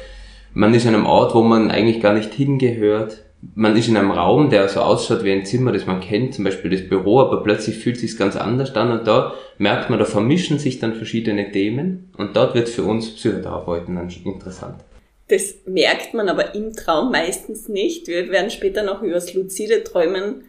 man 0.58 0.74
ist 0.74 0.88
an 0.88 0.94
einem 0.96 1.06
Ort, 1.06 1.36
wo 1.36 1.42
man 1.42 1.70
eigentlich 1.70 2.00
gar 2.00 2.14
nicht 2.14 2.34
hingehört. 2.34 3.22
Man 3.54 3.76
ist 3.76 3.86
in 3.86 3.96
einem 3.96 4.10
Raum, 4.10 4.50
der 4.50 4.68
so 4.68 4.80
ausschaut 4.80 5.22
wie 5.22 5.30
ein 5.30 5.46
Zimmer, 5.46 5.70
das 5.70 5.86
man 5.86 6.00
kennt, 6.00 6.34
zum 6.34 6.42
Beispiel 6.42 6.72
das 6.72 6.88
Büro, 6.88 7.20
aber 7.20 7.44
plötzlich 7.44 7.76
fühlt 7.76 7.94
es 7.94 8.02
sich 8.02 8.18
ganz 8.18 8.34
anders 8.34 8.74
an 8.74 8.90
und 8.90 9.06
da 9.06 9.34
merkt 9.58 9.88
man, 9.88 10.00
da 10.00 10.04
vermischen 10.04 10.58
sich 10.58 10.80
dann 10.80 10.96
verschiedene 10.96 11.52
Themen 11.52 12.12
und 12.18 12.34
dort 12.34 12.56
wird 12.56 12.68
für 12.68 12.82
uns 12.82 13.14
Psychotherapeuten 13.14 13.94
dann 13.94 14.10
interessant. 14.24 14.80
Das 15.28 15.54
merkt 15.64 16.14
man 16.14 16.28
aber 16.28 16.56
im 16.56 16.72
Traum 16.72 17.12
meistens 17.12 17.68
nicht. 17.68 18.08
Wir 18.08 18.28
werden 18.30 18.50
später 18.50 18.82
noch 18.82 19.00
über 19.00 19.14
das 19.14 19.32
luzide 19.34 19.84
Träumen 19.84 20.42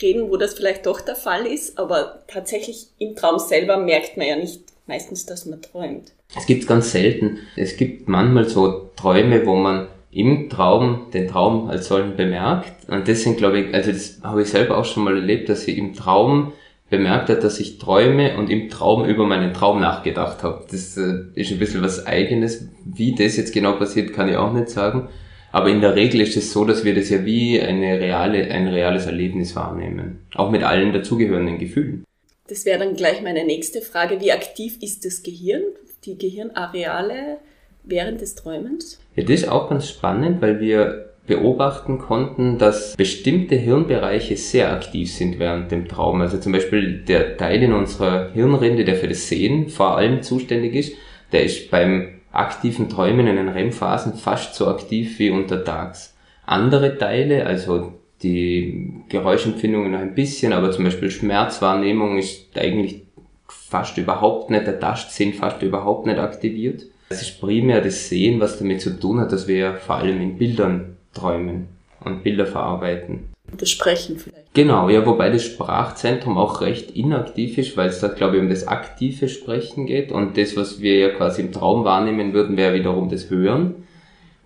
reden, 0.00 0.30
wo 0.30 0.36
das 0.36 0.54
vielleicht 0.54 0.86
doch 0.86 1.00
der 1.00 1.16
Fall 1.16 1.44
ist, 1.44 1.76
aber 1.76 2.22
tatsächlich 2.28 2.86
im 2.98 3.16
Traum 3.16 3.40
selber 3.40 3.78
merkt 3.78 4.16
man 4.16 4.28
ja 4.28 4.36
nicht 4.36 4.69
meistens, 4.90 5.24
dass 5.24 5.46
man 5.46 5.62
träumt. 5.62 6.12
Es 6.36 6.46
gibt 6.46 6.66
ganz 6.66 6.92
selten. 6.92 7.38
Es 7.56 7.76
gibt 7.76 8.08
manchmal 8.08 8.46
so 8.48 8.90
Träume, 8.96 9.46
wo 9.46 9.56
man 9.56 9.86
im 10.10 10.50
Traum 10.50 11.06
den 11.14 11.28
Traum 11.28 11.70
als 11.70 11.88
solchen 11.88 12.16
bemerkt. 12.16 12.88
Und 12.88 13.08
das 13.08 13.22
sind, 13.22 13.38
glaube 13.38 13.60
ich, 13.60 13.74
also 13.74 13.92
das 13.92 14.20
habe 14.22 14.42
ich 14.42 14.48
selber 14.48 14.76
auch 14.76 14.84
schon 14.84 15.04
mal 15.04 15.14
erlebt, 15.14 15.48
dass 15.48 15.66
ich 15.66 15.78
im 15.78 15.94
Traum 15.94 16.52
bemerkt 16.90 17.28
hat, 17.28 17.44
dass 17.44 17.60
ich 17.60 17.78
träume 17.78 18.36
und 18.36 18.50
im 18.50 18.68
Traum 18.68 19.04
über 19.04 19.24
meinen 19.24 19.54
Traum 19.54 19.80
nachgedacht 19.80 20.42
habe. 20.42 20.66
Das 20.70 20.96
äh, 20.96 21.22
ist 21.34 21.52
ein 21.52 21.60
bisschen 21.60 21.82
was 21.82 22.04
Eigenes. 22.06 22.68
Wie 22.84 23.14
das 23.14 23.36
jetzt 23.36 23.54
genau 23.54 23.74
passiert, 23.74 24.12
kann 24.12 24.28
ich 24.28 24.36
auch 24.36 24.52
nicht 24.52 24.70
sagen. 24.70 25.08
Aber 25.52 25.68
in 25.68 25.80
der 25.80 25.94
Regel 25.94 26.20
ist 26.20 26.36
es 26.36 26.52
so, 26.52 26.64
dass 26.64 26.84
wir 26.84 26.94
das 26.94 27.08
ja 27.10 27.24
wie 27.24 27.60
eine 27.60 28.00
reale, 28.00 28.50
ein 28.50 28.68
reales 28.68 29.06
Erlebnis 29.06 29.54
wahrnehmen. 29.54 30.18
Auch 30.34 30.50
mit 30.50 30.62
allen 30.62 30.92
dazugehörenden 30.92 31.58
Gefühlen. 31.58 32.04
Das 32.50 32.64
wäre 32.64 32.80
dann 32.80 32.96
gleich 32.96 33.22
meine 33.22 33.44
nächste 33.44 33.80
Frage. 33.80 34.20
Wie 34.20 34.32
aktiv 34.32 34.78
ist 34.82 35.04
das 35.04 35.22
Gehirn, 35.22 35.62
die 36.04 36.18
Gehirnareale 36.18 37.38
während 37.84 38.20
des 38.20 38.34
Träumens? 38.34 38.98
Ja, 39.14 39.22
das 39.22 39.42
ist 39.42 39.48
auch 39.48 39.70
ganz 39.70 39.88
spannend, 39.88 40.42
weil 40.42 40.58
wir 40.58 41.12
beobachten 41.28 41.98
konnten, 41.98 42.58
dass 42.58 42.96
bestimmte 42.96 43.54
Hirnbereiche 43.54 44.36
sehr 44.36 44.72
aktiv 44.72 45.14
sind 45.14 45.38
während 45.38 45.70
dem 45.70 45.86
Traum. 45.86 46.20
Also 46.22 46.38
zum 46.38 46.50
Beispiel 46.50 47.04
der 47.04 47.36
Teil 47.36 47.62
in 47.62 47.72
unserer 47.72 48.32
Hirnrinde, 48.32 48.84
der 48.84 48.96
für 48.96 49.06
das 49.06 49.28
Sehen 49.28 49.68
vor 49.68 49.96
allem 49.96 50.22
zuständig 50.22 50.74
ist, 50.74 50.94
der 51.30 51.44
ist 51.44 51.70
beim 51.70 52.20
aktiven 52.32 52.88
Träumen 52.88 53.28
in 53.28 53.36
den 53.36 53.48
REM-Phasen 53.48 54.14
fast 54.14 54.56
so 54.56 54.66
aktiv 54.66 55.20
wie 55.20 55.30
untertags. 55.30 56.16
Andere 56.46 56.98
Teile, 56.98 57.46
also 57.46 57.99
die 58.22 59.02
Geräuschempfindungen 59.08 59.92
noch 59.92 59.98
ein 59.98 60.14
bisschen, 60.14 60.52
aber 60.52 60.70
zum 60.72 60.84
Beispiel 60.84 61.10
Schmerzwahrnehmung 61.10 62.18
ist 62.18 62.56
eigentlich 62.56 63.02
fast 63.48 63.96
überhaupt 63.98 64.50
nicht, 64.50 64.66
der 64.66 64.78
Tastsinn 64.80 65.32
fast 65.32 65.62
überhaupt 65.62 66.06
nicht 66.06 66.18
aktiviert. 66.18 66.84
Es 67.08 67.22
ist 67.22 67.40
primär 67.40 67.80
das 67.80 68.08
Sehen, 68.08 68.40
was 68.40 68.58
damit 68.58 68.80
zu 68.80 68.98
tun 68.98 69.20
hat, 69.20 69.32
dass 69.32 69.48
wir 69.48 69.74
vor 69.74 69.96
allem 69.96 70.20
in 70.20 70.38
Bildern 70.38 70.96
träumen 71.14 71.68
und 72.04 72.22
Bilder 72.22 72.46
verarbeiten. 72.46 73.30
Das 73.56 73.70
Sprechen 73.70 74.16
vielleicht. 74.16 74.54
Genau, 74.54 74.88
ja, 74.88 75.04
wobei 75.06 75.30
das 75.30 75.44
Sprachzentrum 75.44 76.38
auch 76.38 76.60
recht 76.60 76.92
inaktiv 76.92 77.58
ist, 77.58 77.76
weil 77.76 77.88
es 77.88 78.00
da, 78.00 78.08
glaube 78.08 78.36
ich, 78.36 78.42
um 78.42 78.48
das 78.48 78.68
aktive 78.68 79.28
Sprechen 79.28 79.86
geht 79.86 80.12
und 80.12 80.36
das, 80.36 80.56
was 80.56 80.80
wir 80.80 80.98
ja 80.98 81.08
quasi 81.10 81.42
im 81.42 81.52
Traum 81.52 81.84
wahrnehmen 81.84 82.32
würden, 82.32 82.56
wäre 82.56 82.74
wiederum 82.74 83.08
das 83.08 83.30
Hören. 83.30 83.86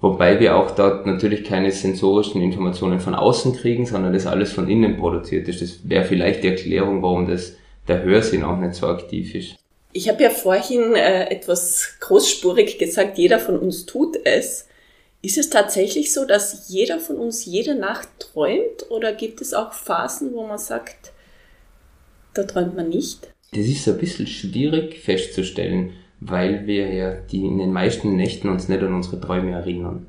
Wobei 0.04 0.38
wir 0.38 0.54
auch 0.54 0.72
dort 0.72 1.06
natürlich 1.06 1.44
keine 1.44 1.70
sensorischen 1.70 2.42
Informationen 2.42 3.00
von 3.00 3.14
außen 3.14 3.56
kriegen, 3.56 3.86
sondern 3.86 4.12
das 4.12 4.26
alles 4.26 4.52
von 4.52 4.68
innen 4.68 4.98
produziert 4.98 5.48
ist. 5.48 5.62
Das 5.62 5.78
wäre 5.88 6.04
vielleicht 6.04 6.42
die 6.42 6.48
Erklärung, 6.48 7.00
warum 7.00 7.26
das 7.26 7.54
der 7.88 8.02
Hörsinn 8.02 8.44
auch 8.44 8.58
nicht 8.58 8.74
so 8.74 8.86
aktiv 8.86 9.34
ist. 9.34 9.54
Ich 9.94 10.10
habe 10.10 10.22
ja 10.22 10.28
vorhin 10.28 10.94
äh, 10.94 11.30
etwas 11.30 11.94
großspurig 12.00 12.76
gesagt, 12.76 13.16
jeder 13.16 13.38
von 13.38 13.58
uns 13.58 13.86
tut 13.86 14.18
es. 14.26 14.68
Ist 15.22 15.38
es 15.38 15.48
tatsächlich 15.48 16.12
so, 16.12 16.26
dass 16.26 16.68
jeder 16.68 17.00
von 17.00 17.16
uns 17.16 17.46
jede 17.46 17.74
Nacht 17.74 18.08
träumt 18.18 18.90
oder 18.90 19.14
gibt 19.14 19.40
es 19.40 19.54
auch 19.54 19.72
Phasen, 19.72 20.34
wo 20.34 20.46
man 20.46 20.58
sagt, 20.58 21.12
da 22.34 22.42
träumt 22.42 22.76
man 22.76 22.90
nicht? 22.90 23.32
Das 23.52 23.64
ist 23.64 23.88
ein 23.88 23.96
bisschen 23.96 24.26
schwierig 24.26 24.98
festzustellen, 24.98 25.94
weil 26.26 26.66
wir 26.66 26.92
ja 26.92 27.12
die 27.12 27.46
in 27.46 27.58
den 27.58 27.72
meisten 27.72 28.16
Nächten 28.16 28.48
uns 28.48 28.68
nicht 28.68 28.82
an 28.82 28.94
unsere 28.94 29.20
Träume 29.20 29.52
erinnern. 29.52 30.06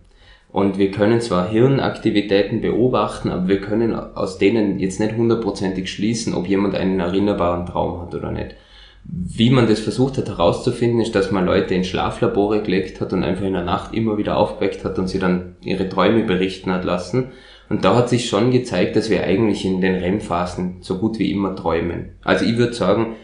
Und 0.52 0.78
wir 0.78 0.92
können 0.92 1.20
zwar 1.20 1.50
Hirnaktivitäten 1.50 2.62
beobachten, 2.62 3.30
aber 3.30 3.50
wir 3.50 3.60
können 3.60 3.94
aus 3.94 4.38
denen 4.38 4.80
jetzt 4.80 5.02
nicht 5.02 5.18
hundertprozentig 5.18 5.92
schließen, 5.92 6.34
ob 6.34 6.48
jemand 6.48 6.76
einen 6.76 7.00
erinnerbaren 7.02 7.66
Traum 7.66 8.02
hat 8.02 8.16
oder 8.16 8.32
nicht. 8.32 8.56
Wie 9.04 9.50
man 9.50 9.68
das 9.68 9.82
versucht 9.82 10.18
hat 10.18 10.30
herauszufinden, 10.30 11.02
ist, 11.02 11.14
dass 11.14 11.30
man 11.30 11.46
Leute 11.46 11.76
in 11.76 11.84
Schlaflabore 11.84 12.64
gelegt 12.64 13.02
hat 13.02 13.12
und 13.12 13.24
einfach 13.24 13.44
in 13.44 13.54
der 13.54 13.66
Nacht 13.66 13.94
immer 13.94 14.18
wieder 14.18 14.38
aufgeweckt 14.38 14.86
hat 14.86 14.98
und 14.98 15.10
sie 15.10 15.20
dann 15.20 15.58
ihre 15.62 15.90
Träume 15.90 16.24
berichten 16.24 16.72
hat 16.72 16.86
lassen. 16.86 17.32
Und 17.68 17.84
da 17.84 17.96
hat 17.96 18.10
sich 18.10 18.30
schon 18.30 18.52
gezeigt, 18.52 18.96
dass 18.96 19.10
wir 19.10 19.24
eigentlich 19.24 19.66
in 19.66 19.82
den 19.82 19.96
REM-Phasen 19.96 20.78
so 20.80 20.98
gut 20.98 21.20
wie 21.20 21.32
immer 21.32 21.56
träumen. 21.56 22.12
Also 22.24 22.46
ich 22.46 22.58
würde 22.58 22.74
sagen, 22.74 23.16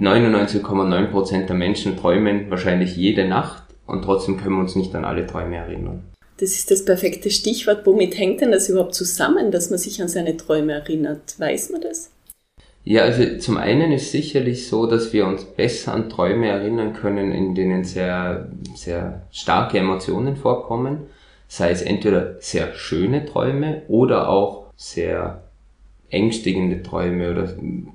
99,9% 0.00 1.46
der 1.46 1.56
Menschen 1.56 1.96
träumen 1.96 2.50
wahrscheinlich 2.50 2.96
jede 2.96 3.26
Nacht 3.26 3.62
und 3.86 4.02
trotzdem 4.02 4.36
können 4.36 4.56
wir 4.56 4.62
uns 4.62 4.76
nicht 4.76 4.94
an 4.94 5.04
alle 5.04 5.26
Träume 5.26 5.56
erinnern. 5.56 6.02
Das 6.38 6.50
ist 6.50 6.70
das 6.70 6.84
perfekte 6.84 7.30
Stichwort. 7.30 7.86
Womit 7.86 8.18
hängt 8.18 8.42
denn 8.42 8.52
das 8.52 8.68
überhaupt 8.68 8.94
zusammen, 8.94 9.50
dass 9.50 9.70
man 9.70 9.78
sich 9.78 10.02
an 10.02 10.08
seine 10.08 10.36
Träume 10.36 10.74
erinnert? 10.74 11.38
Weiß 11.38 11.70
man 11.70 11.80
das? 11.80 12.10
Ja, 12.84 13.02
also 13.02 13.38
zum 13.38 13.56
einen 13.56 13.90
ist 13.90 14.12
sicherlich 14.12 14.68
so, 14.68 14.86
dass 14.86 15.12
wir 15.12 15.26
uns 15.26 15.44
besser 15.44 15.94
an 15.94 16.08
Träume 16.08 16.48
erinnern 16.48 16.92
können, 16.92 17.32
in 17.32 17.54
denen 17.54 17.84
sehr, 17.84 18.48
sehr 18.74 19.26
starke 19.32 19.78
Emotionen 19.78 20.36
vorkommen. 20.36 21.06
Sei 21.48 21.70
es 21.70 21.82
entweder 21.82 22.36
sehr 22.40 22.74
schöne 22.74 23.24
Träume 23.24 23.82
oder 23.88 24.28
auch 24.28 24.66
sehr 24.76 25.42
ängstigende 26.10 26.82
Träume 26.82 27.30
oder 27.32 27.48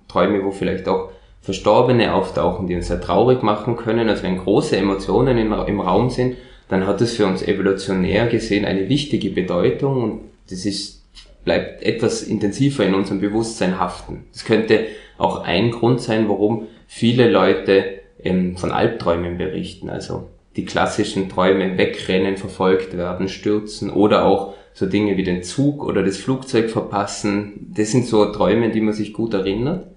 Träume, 0.07 0.43
wo 0.43 0.51
vielleicht 0.51 0.87
auch 0.87 1.11
Verstorbene 1.41 2.13
auftauchen, 2.13 2.67
die 2.67 2.75
uns 2.75 2.87
sehr 2.87 3.01
traurig 3.01 3.41
machen 3.41 3.75
können. 3.75 4.09
Also 4.09 4.23
wenn 4.23 4.37
große 4.37 4.77
Emotionen 4.77 5.37
im 5.37 5.79
Raum 5.81 6.09
sind, 6.09 6.37
dann 6.69 6.87
hat 6.87 7.01
es 7.01 7.15
für 7.15 7.25
uns 7.25 7.41
evolutionär 7.41 8.27
gesehen 8.27 8.65
eine 8.65 8.87
wichtige 8.87 9.29
Bedeutung 9.29 10.03
und 10.03 10.21
das 10.49 10.65
ist 10.65 11.01
bleibt 11.43 11.83
etwas 11.83 12.23
intensiver 12.23 12.85
in 12.85 12.93
unserem 12.93 13.19
Bewusstsein 13.19 13.79
haften. 13.79 14.25
Das 14.31 14.45
könnte 14.45 14.85
auch 15.17 15.43
ein 15.43 15.71
Grund 15.71 16.01
sein, 16.01 16.29
warum 16.29 16.67
viele 16.87 17.29
Leute 17.29 18.01
ähm, 18.23 18.57
von 18.57 18.71
Albträumen 18.71 19.37
berichten. 19.37 19.89
Also 19.89 20.29
die 20.55 20.65
klassischen 20.65 21.29
Träume 21.29 21.77
wegrennen, 21.77 22.37
verfolgt 22.37 22.97
werden, 22.97 23.29
stürzen 23.29 23.89
oder 23.89 24.25
auch 24.25 24.53
so 24.73 24.85
Dinge 24.85 25.17
wie 25.17 25.23
den 25.23 25.43
Zug 25.43 25.83
oder 25.83 26.03
das 26.03 26.17
Flugzeug 26.17 26.69
verpassen. 26.69 27.67
Das 27.73 27.91
sind 27.91 28.05
so 28.05 28.25
Träume, 28.31 28.69
die 28.69 28.81
man 28.81 28.93
sich 28.93 29.13
gut 29.13 29.33
erinnert. 29.33 29.87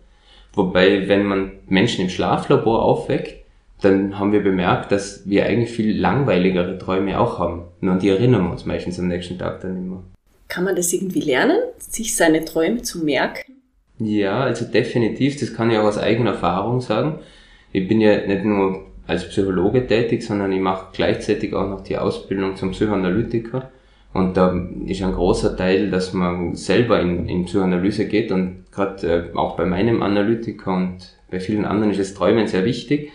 Wobei, 0.55 1.09
wenn 1.09 1.25
man 1.25 1.53
Menschen 1.69 2.03
im 2.03 2.11
Schlaflabor 2.11 2.83
aufweckt, 2.83 3.45
dann 3.81 4.19
haben 4.19 4.33
wir 4.33 4.43
bemerkt, 4.43 4.93
dass 4.93 5.29
wir 5.29 5.45
eigentlich 5.47 5.71
viel 5.71 5.99
langweiligere 5.99 6.79
Träume 6.79 7.19
auch 7.19 7.39
haben. 7.39 7.65
Nur 7.81 7.95
an 7.95 7.99
die 7.99 8.09
erinnern 8.09 8.45
wir 8.45 8.53
uns 8.53 8.65
meistens 8.65 8.99
am 8.99 9.09
nächsten 9.09 9.39
Tag 9.39 9.61
dann 9.61 9.77
immer. 9.77 10.03
Kann 10.49 10.65
man 10.65 10.77
das 10.77 10.93
irgendwie 10.93 11.21
lernen, 11.21 11.59
sich 11.79 12.17
seine 12.17 12.45
Träume 12.45 12.83
zu 12.83 13.05
merken? 13.05 13.53
Ja, 13.99 14.41
also 14.41 14.65
definitiv, 14.65 15.39
das 15.39 15.55
kann 15.55 15.71
ich 15.71 15.79
auch 15.79 15.85
aus 15.85 15.99
eigener 15.99 16.31
Erfahrung 16.33 16.81
sagen. 16.81 17.19
Ich 17.73 17.87
bin 17.89 18.01
ja 18.01 18.27
nicht 18.27 18.45
nur 18.45 18.87
als 19.07 19.29
Psychologe 19.29 19.87
tätig, 19.87 20.23
sondern 20.23 20.53
ich 20.53 20.61
mache 20.61 20.89
gleichzeitig 20.93 21.55
auch 21.55 21.69
noch 21.69 21.83
die 21.83 21.99
Ausbildung 21.99 22.57
zum 22.57 22.71
Psychoanalytiker. 22.71 23.71
Und 24.15 24.37
da 24.37 24.57
ist 24.87 25.03
ein 25.03 25.13
großer 25.13 25.57
Teil, 25.57 25.91
dass 25.91 26.13
man 26.13 26.55
selber 26.55 27.01
in, 27.01 27.29
in 27.29 27.47
Psychoanalyse 27.47 28.07
geht 28.07 28.31
und 28.31 28.65
gerade 28.71 29.31
äh, 29.35 29.37
auch 29.37 29.57
bei 29.57 29.67
meinem 29.67 30.03
Analytiker 30.03 30.73
und 30.73 31.17
bei 31.31 31.41
vielen 31.41 31.65
anderen 31.65 31.91
ist 31.91 31.99
das 31.99 32.15
Träumen 32.15 32.47
sehr 32.47 32.65
wichtig. 32.65 33.11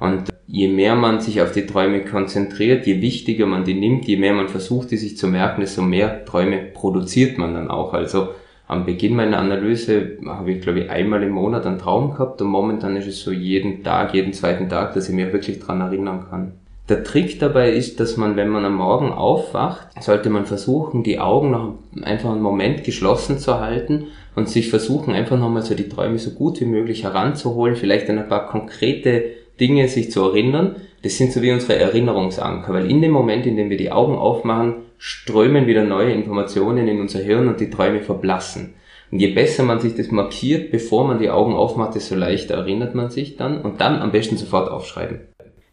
Und 0.00 0.24
je 0.48 0.66
mehr 0.66 0.96
man 0.96 1.20
sich 1.20 1.40
auf 1.40 1.52
die 1.52 1.66
Träume 1.66 2.04
konzentriert, 2.04 2.84
je 2.84 3.00
wichtiger 3.00 3.46
man 3.46 3.64
die 3.64 3.74
nimmt, 3.74 4.06
je 4.06 4.16
mehr 4.16 4.32
man 4.32 4.48
versucht, 4.48 4.90
die 4.90 4.96
sich 4.96 5.16
zu 5.16 5.28
merken, 5.28 5.60
desto 5.60 5.82
mehr 5.82 6.24
Träume 6.24 6.58
produziert 6.58 7.38
man 7.38 7.54
dann 7.54 7.70
auch. 7.70 7.92
Also 7.92 8.30
am 8.66 8.86
Beginn 8.86 9.14
meiner 9.14 9.38
Analyse 9.38 10.18
habe 10.26 10.50
ich, 10.52 10.62
glaube 10.62 10.80
ich, 10.80 10.90
einmal 10.90 11.22
im 11.22 11.30
Monat 11.30 11.64
einen 11.64 11.78
Traum 11.78 12.10
gehabt 12.10 12.42
und 12.42 12.48
momentan 12.48 12.96
ist 12.96 13.06
es 13.06 13.20
so 13.22 13.30
jeden 13.30 13.84
Tag, 13.84 14.14
jeden 14.14 14.32
zweiten 14.32 14.68
Tag, 14.68 14.94
dass 14.94 15.08
ich 15.08 15.14
mir 15.14 15.32
wirklich 15.32 15.60
dran 15.60 15.80
erinnern 15.80 16.26
kann. 16.28 16.59
Der 16.90 17.04
Trick 17.04 17.38
dabei 17.38 17.70
ist, 17.70 18.00
dass 18.00 18.16
man, 18.16 18.34
wenn 18.34 18.48
man 18.48 18.64
am 18.64 18.74
Morgen 18.74 19.12
aufwacht, 19.12 19.86
sollte 20.02 20.28
man 20.28 20.44
versuchen, 20.44 21.04
die 21.04 21.20
Augen 21.20 21.52
noch 21.52 21.74
einfach 22.02 22.32
einen 22.32 22.42
Moment 22.42 22.82
geschlossen 22.82 23.38
zu 23.38 23.60
halten 23.60 24.08
und 24.34 24.48
sich 24.48 24.70
versuchen, 24.70 25.14
einfach 25.14 25.38
nochmal 25.38 25.62
so 25.62 25.76
die 25.76 25.88
Träume 25.88 26.18
so 26.18 26.32
gut 26.32 26.60
wie 26.60 26.64
möglich 26.64 27.04
heranzuholen, 27.04 27.76
vielleicht 27.76 28.10
an 28.10 28.18
ein 28.18 28.28
paar 28.28 28.48
konkrete 28.48 29.22
Dinge 29.60 29.86
sich 29.86 30.10
zu 30.10 30.20
erinnern. 30.24 30.76
Das 31.02 31.16
sind 31.16 31.30
so 31.30 31.42
wie 31.42 31.52
unsere 31.52 31.76
Erinnerungsanker, 31.76 32.72
weil 32.72 32.90
in 32.90 33.00
dem 33.00 33.12
Moment, 33.12 33.46
in 33.46 33.56
dem 33.56 33.70
wir 33.70 33.76
die 33.76 33.92
Augen 33.92 34.16
aufmachen, 34.16 34.74
strömen 34.98 35.68
wieder 35.68 35.84
neue 35.84 36.12
Informationen 36.12 36.88
in 36.88 37.00
unser 37.00 37.20
Hirn 37.20 37.46
und 37.46 37.60
die 37.60 37.70
Träume 37.70 38.00
verblassen. 38.00 38.74
Und 39.12 39.20
je 39.20 39.28
besser 39.28 39.62
man 39.62 39.78
sich 39.78 39.94
das 39.94 40.10
markiert, 40.10 40.72
bevor 40.72 41.06
man 41.06 41.20
die 41.20 41.30
Augen 41.30 41.54
aufmacht, 41.54 41.94
desto 41.94 42.16
leichter 42.16 42.56
erinnert 42.56 42.96
man 42.96 43.10
sich 43.10 43.36
dann 43.36 43.62
und 43.62 43.80
dann 43.80 44.00
am 44.00 44.10
besten 44.10 44.36
sofort 44.36 44.68
aufschreiben. 44.68 45.29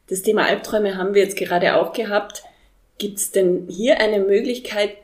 Das 0.08 0.22
Thema 0.22 0.46
Albträume 0.46 0.98
haben 0.98 1.14
wir 1.14 1.24
jetzt 1.24 1.38
gerade 1.38 1.76
auch 1.76 1.94
gehabt. 1.94 2.44
Gibt 2.98 3.20
es 3.20 3.32
denn 3.32 3.68
hier 3.70 4.00
eine 4.00 4.20
Möglichkeit, 4.20 4.96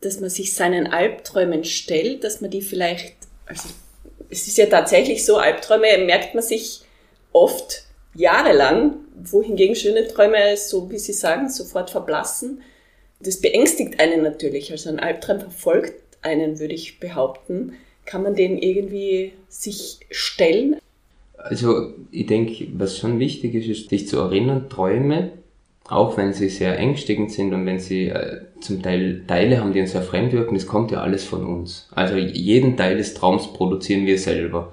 dass 0.00 0.20
man 0.20 0.30
sich 0.30 0.54
seinen 0.54 0.86
Albträumen 0.86 1.64
stellt, 1.64 2.24
dass 2.24 2.40
man 2.40 2.50
die 2.50 2.62
vielleicht, 2.62 3.14
also 3.46 3.68
es 4.30 4.46
ist 4.46 4.58
ja 4.58 4.66
tatsächlich 4.66 5.24
so, 5.24 5.36
Albträume 5.36 5.98
merkt 5.98 6.34
man 6.34 6.42
sich 6.42 6.82
oft 7.32 7.84
jahrelang, 8.14 8.96
wohingegen 9.14 9.76
schöne 9.76 10.08
Träume, 10.08 10.56
so 10.56 10.90
wie 10.90 10.98
Sie 10.98 11.12
sagen, 11.12 11.50
sofort 11.50 11.90
verblassen. 11.90 12.62
Das 13.20 13.40
beängstigt 13.40 14.00
einen 14.00 14.22
natürlich. 14.22 14.72
Also 14.72 14.88
ein 14.88 15.00
Albtraum 15.00 15.40
verfolgt 15.40 15.94
einen, 16.22 16.58
würde 16.58 16.74
ich 16.74 16.98
behaupten. 17.00 17.74
Kann 18.04 18.22
man 18.22 18.34
den 18.34 18.58
irgendwie 18.58 19.32
sich 19.48 20.00
stellen? 20.10 20.76
Also 21.48 21.92
ich 22.10 22.26
denke, 22.26 22.68
was 22.74 22.98
schon 22.98 23.18
wichtig 23.18 23.54
ist, 23.54 23.68
ist 23.68 23.90
sich 23.90 24.08
zu 24.08 24.18
erinnern, 24.18 24.68
Träume, 24.68 25.32
auch 25.88 26.16
wenn 26.16 26.32
sie 26.32 26.48
sehr 26.48 26.78
ängstigend 26.78 27.30
sind 27.30 27.54
und 27.54 27.64
wenn 27.66 27.78
sie 27.78 28.08
äh, 28.08 28.40
zum 28.60 28.82
Teil 28.82 29.22
Teile 29.26 29.60
haben, 29.60 29.72
die 29.72 29.80
uns 29.80 29.92
sehr 29.92 30.02
fremd 30.02 30.32
wirken, 30.32 30.54
das 30.54 30.66
kommt 30.66 30.90
ja 30.90 31.00
alles 31.00 31.24
von 31.24 31.46
uns. 31.46 31.88
Also 31.94 32.16
jeden 32.16 32.76
Teil 32.76 32.96
des 32.96 33.14
Traums 33.14 33.52
produzieren 33.52 34.06
wir 34.06 34.18
selber. 34.18 34.72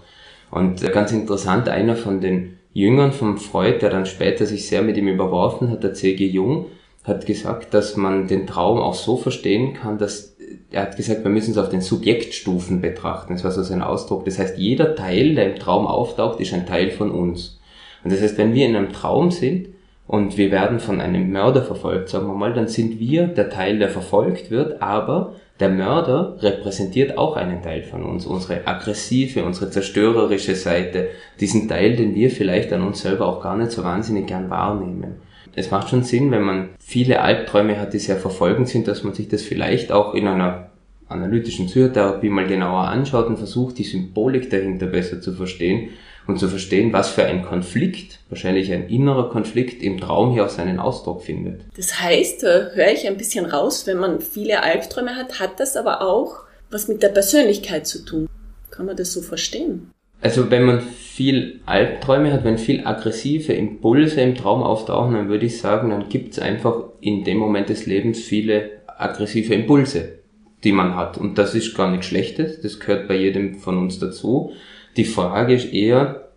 Und 0.50 0.84
äh, 0.84 0.89
ganz 0.89 1.12
interessant, 1.12 1.70
einer 1.70 1.96
von 1.96 2.22
den 2.22 2.58
Jüngern 2.74 3.12
vom 3.12 3.38
Freud, 3.38 3.80
der 3.80 3.92
dann 3.92 4.08
später 4.08 4.46
sich 4.46 4.68
sehr 4.68 4.82
mit 4.82 4.98
ihm 4.98 5.08
überworfen 5.08 5.70
hat, 5.70 5.84
der 5.84 5.94
C.G. 5.94 6.25
Jung, 6.25 6.65
hat 7.04 7.26
gesagt, 7.26 7.74
dass 7.74 7.98
man 7.98 8.28
den 8.28 8.48
Traum 8.48 8.80
auch 8.80 8.94
so 8.94 9.18
verstehen 9.18 9.74
kann, 9.74 9.98
dass 9.98 10.34
er 10.72 10.84
hat 10.84 10.98
gesagt, 10.98 11.24
wir 11.24 11.32
müssen 11.32 11.52
es 11.52 11.58
auf 11.58 11.70
den 11.70 11.82
Subjektstufen 11.82 12.82
betrachten. 12.82 13.34
Das 13.34 13.44
war 13.44 13.52
so 13.52 13.62
sein 13.62 13.82
Ausdruck. 13.82 14.26
Das 14.26 14.40
heißt, 14.40 14.58
jeder 14.58 14.96
Teil, 14.96 15.36
der 15.36 15.52
im 15.52 15.60
Traum 15.60 15.86
auftaucht, 15.86 16.40
ist 16.40 16.54
ein 16.54 16.66
Teil 16.66 16.90
von 16.92 17.12
uns. 17.12 17.60
Und 18.04 18.12
das 18.12 18.22
heißt, 18.22 18.38
wenn 18.38 18.54
wir 18.54 18.66
in 18.66 18.76
einem 18.76 18.92
Traum 18.92 19.32
sind 19.32 19.70
und 20.08 20.38
wir 20.38 20.52
werden 20.52 20.80
von 20.80 21.00
einem 21.00 21.32
Mörder 21.32 21.62
verfolgt, 21.62 22.10
sagen 22.10 22.28
wir 22.28 22.34
mal, 22.34 22.54
dann 22.54 22.68
sind 22.68 23.00
wir 23.00 23.28
der 23.28 23.50
Teil, 23.50 23.80
der 23.80 23.90
verfolgt 23.90 24.52
wird, 24.52 24.82
aber 24.82 25.36
der 25.60 25.70
Mörder 25.70 26.38
repräsentiert 26.42 27.18
auch 27.18 27.36
einen 27.36 27.62
Teil 27.62 27.84
von 27.84 28.04
uns, 28.04 28.26
unsere 28.26 28.66
aggressive, 28.68 29.46
unsere 29.46 29.70
zerstörerische 29.70 30.56
Seite, 30.56 31.10
diesen 31.40 31.70
Teil, 31.70 31.96
den 31.96 32.16
wir 32.16 32.32
vielleicht 32.32 32.74
an 32.74 32.82
uns 32.82 33.02
selber 33.02 33.28
auch 33.28 33.42
gar 33.42 33.56
nicht 33.56 33.72
so 33.72 33.84
wahnsinnig 33.84 34.28
gern 34.28 34.50
wahrnehmen 34.50 35.16
es 35.56 35.72
macht 35.72 35.90
schon 35.90 36.04
Sinn, 36.04 36.32
wenn 36.32 36.42
man 36.42 36.70
viele 36.80 37.22
Albträume 37.22 37.80
hat, 37.80 37.94
die 37.94 38.00
sehr 38.00 38.18
verfolgend 38.18 38.70
sind, 38.70 38.88
dass 38.88 39.04
man 39.04 39.14
sich 39.14 39.28
das 39.28 39.42
vielleicht 39.44 39.92
auch 39.92 40.14
in 40.14 40.28
einer 40.28 40.70
analytischen 41.08 41.68
Psychotherapie 41.68 42.30
mal 42.30 42.48
genauer 42.48 42.88
anschaut 42.88 43.28
und 43.28 43.38
versucht, 43.38 43.78
die 43.78 43.84
Symbolik 43.84 44.50
dahinter 44.50 44.88
besser 44.88 45.22
zu 45.22 45.34
verstehen 45.34 45.90
und 46.26 46.40
zu 46.40 46.48
verstehen, 46.48 46.94
was 46.94 47.10
für 47.10 47.26
ein 47.26 47.44
Konflikt, 47.44 48.20
wahrscheinlich 48.30 48.72
ein 48.72 48.88
innerer 48.88 49.30
Konflikt 49.30 49.84
im 49.84 50.00
Traum 50.00 50.32
hier 50.34 50.46
auch 50.46 50.50
seinen 50.50 50.80
Ausdruck 50.80 51.22
findet. 51.22 51.62
Das 51.76 52.00
heißt, 52.00 52.44
höre 52.44 52.92
ich 52.92 53.08
ein 53.08 53.18
bisschen 53.18 53.46
raus, 53.46 53.86
wenn 53.86 53.98
man 53.98 54.22
viele 54.22 54.64
Albträume 54.64 55.16
hat, 55.16 55.40
hat 55.40 55.60
das 55.60 55.76
aber 55.76 56.02
auch 56.02 56.44
was 56.72 56.88
mit 56.88 57.04
der 57.04 57.10
Persönlichkeit 57.10 57.86
zu 57.86 58.04
tun. 58.04 58.28
Kann 58.72 58.86
man 58.88 58.98
das 58.98 59.14
so 59.14 59.22
verstehen? 59.22 59.92
Also 60.24 60.50
wenn 60.50 60.63
man 60.63 60.80
viel 60.80 61.60
Albträume 61.65 62.32
hat, 62.32 62.46
wenn 62.46 62.58
viel 62.58 62.88
aggressive 62.88 63.51
Impulse 63.51 64.22
im 64.22 64.36
Traum 64.36 64.63
auftauchen, 64.63 65.13
dann 65.13 65.27
würde 65.27 65.46
ich 65.46 65.60
sagen, 65.60 65.89
dann 65.89 66.08
gibt 66.08 66.32
es 66.32 66.39
einfach 66.39 66.86
in 67.02 67.26
dem 67.26 67.38
Moment 67.38 67.67
des 67.67 67.86
Lebens 67.86 68.19
viele 68.19 68.69
aggressive 68.88 69.54
Impulse, 69.54 70.19
die 70.63 70.71
man 70.71 70.95
hat. 70.95 71.17
Und 71.17 71.38
das 71.38 71.56
ist 71.56 71.76
gar 71.76 71.91
nichts 71.91 72.06
Schlechtes, 72.06 72.62
das 72.62 72.80
gehört 72.80 73.10
bei 73.10 73.17
jedem 73.17 73.56
von 73.56 73.78
uns 73.78 74.00
dazu. 74.00 74.54
Die 74.95 75.04
Frage 75.04 75.56
ist 75.56 75.74
eher, 75.74 76.30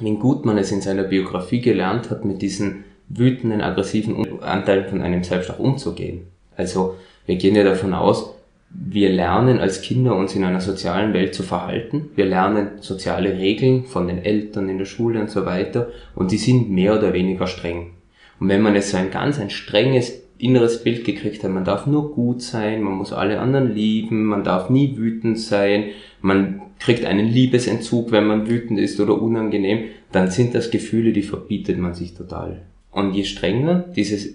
wie 0.00 0.14
gut 0.14 0.46
man 0.46 0.56
es 0.56 0.72
in 0.72 0.80
seiner 0.80 1.04
Biografie 1.04 1.60
gelernt 1.60 2.10
hat, 2.10 2.24
mit 2.24 2.40
diesen 2.40 2.84
wütenden, 3.10 3.60
aggressiven 3.60 4.40
Anteilen 4.40 4.88
von 4.88 5.02
einem 5.02 5.22
selbst 5.22 5.50
auch 5.50 5.58
umzugehen. 5.58 6.28
Also 6.56 6.94
wir 7.26 7.36
gehen 7.36 7.54
ja 7.54 7.64
davon 7.64 7.92
aus, 7.92 8.34
wir 8.70 9.10
lernen 9.10 9.58
als 9.60 9.80
Kinder 9.80 10.14
uns 10.14 10.34
in 10.34 10.44
einer 10.44 10.60
sozialen 10.60 11.14
Welt 11.14 11.34
zu 11.34 11.42
verhalten. 11.42 12.10
Wir 12.14 12.26
lernen 12.26 12.70
soziale 12.80 13.38
Regeln 13.38 13.84
von 13.84 14.06
den 14.06 14.18
Eltern 14.18 14.68
in 14.68 14.78
der 14.78 14.84
Schule 14.84 15.20
und 15.20 15.30
so 15.30 15.46
weiter 15.46 15.88
und 16.14 16.32
die 16.32 16.36
sind 16.36 16.70
mehr 16.70 16.96
oder 16.96 17.12
weniger 17.12 17.46
streng. 17.46 17.92
Und 18.40 18.48
wenn 18.48 18.62
man 18.62 18.74
jetzt 18.74 18.90
so 18.90 18.96
ein 18.96 19.10
ganz 19.10 19.40
ein 19.40 19.50
strenges 19.50 20.22
inneres 20.38 20.84
Bild 20.84 21.04
gekriegt 21.04 21.42
hat, 21.42 21.50
man 21.50 21.64
darf 21.64 21.86
nur 21.86 22.14
gut 22.14 22.42
sein, 22.42 22.82
man 22.82 22.94
muss 22.94 23.12
alle 23.12 23.40
anderen 23.40 23.74
lieben, 23.74 24.24
man 24.24 24.44
darf 24.44 24.70
nie 24.70 24.96
wütend 24.96 25.38
sein, 25.38 25.86
man 26.20 26.60
kriegt 26.78 27.04
einen 27.04 27.26
Liebesentzug, 27.26 28.12
wenn 28.12 28.26
man 28.26 28.48
wütend 28.48 28.78
ist 28.78 29.00
oder 29.00 29.20
unangenehm, 29.20 29.86
dann 30.12 30.30
sind 30.30 30.54
das 30.54 30.70
Gefühle, 30.70 31.12
die 31.12 31.22
verbietet 31.22 31.78
man 31.78 31.94
sich 31.94 32.14
total. 32.14 32.62
Und 32.92 33.14
je 33.14 33.24
strenger 33.24 33.84
dieses, 33.96 34.34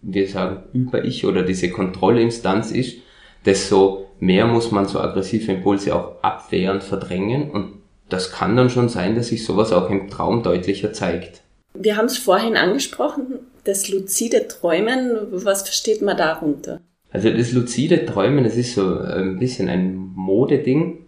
wir 0.00 0.26
sagen, 0.26 0.62
Über-Ich 0.72 1.26
oder 1.26 1.42
diese 1.42 1.68
Kontrollinstanz 1.68 2.72
ist, 2.72 2.96
desto 3.44 4.06
mehr 4.20 4.46
muss 4.46 4.70
man 4.70 4.86
so 4.86 5.00
aggressive 5.00 5.50
Impulse 5.50 5.94
auch 5.94 6.22
abwehren, 6.22 6.80
verdrängen 6.80 7.50
und 7.50 7.82
das 8.08 8.30
kann 8.30 8.56
dann 8.56 8.70
schon 8.70 8.88
sein, 8.88 9.14
dass 9.14 9.28
sich 9.28 9.44
sowas 9.44 9.72
auch 9.72 9.88
im 9.88 10.08
Traum 10.08 10.42
deutlicher 10.42 10.92
zeigt. 10.92 11.42
Wir 11.74 11.96
haben 11.96 12.06
es 12.06 12.18
vorhin 12.18 12.56
angesprochen, 12.56 13.40
das 13.64 13.88
luzide 13.88 14.48
Träumen, 14.48 15.28
was 15.30 15.62
versteht 15.62 16.02
man 16.02 16.16
darunter? 16.16 16.80
Also 17.10 17.30
das 17.30 17.52
luzide 17.52 18.04
Träumen, 18.06 18.44
das 18.44 18.56
ist 18.56 18.74
so 18.74 18.98
ein 18.98 19.38
bisschen 19.38 19.68
ein 19.68 20.12
Modeding. 20.14 20.98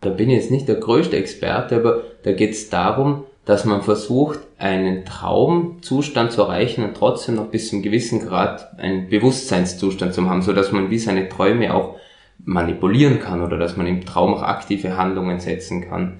Da 0.00 0.10
bin 0.10 0.30
ich 0.30 0.36
jetzt 0.36 0.50
nicht 0.50 0.68
der 0.68 0.76
größte 0.76 1.16
Experte, 1.16 1.76
aber 1.76 2.02
da 2.22 2.32
geht 2.32 2.52
es 2.52 2.68
darum, 2.68 3.24
dass 3.46 3.64
man 3.64 3.80
versucht, 3.80 4.40
einen 4.58 5.04
Traumzustand 5.04 6.32
zu 6.32 6.42
erreichen 6.42 6.84
und 6.84 6.94
trotzdem 6.94 7.36
noch 7.36 7.46
bis 7.46 7.68
zum 7.70 7.80
gewissen 7.80 8.20
Grad 8.20 8.78
einen 8.78 9.08
Bewusstseinszustand 9.08 10.12
zu 10.12 10.28
haben, 10.28 10.42
so 10.42 10.52
dass 10.52 10.72
man 10.72 10.90
wie 10.90 10.98
seine 10.98 11.28
Träume 11.28 11.72
auch 11.72 11.96
manipulieren 12.44 13.20
kann 13.20 13.42
oder 13.42 13.56
dass 13.56 13.76
man 13.76 13.86
im 13.86 14.04
Traum 14.04 14.34
auch 14.34 14.42
aktive 14.42 14.96
Handlungen 14.96 15.40
setzen 15.40 15.88
kann. 15.88 16.18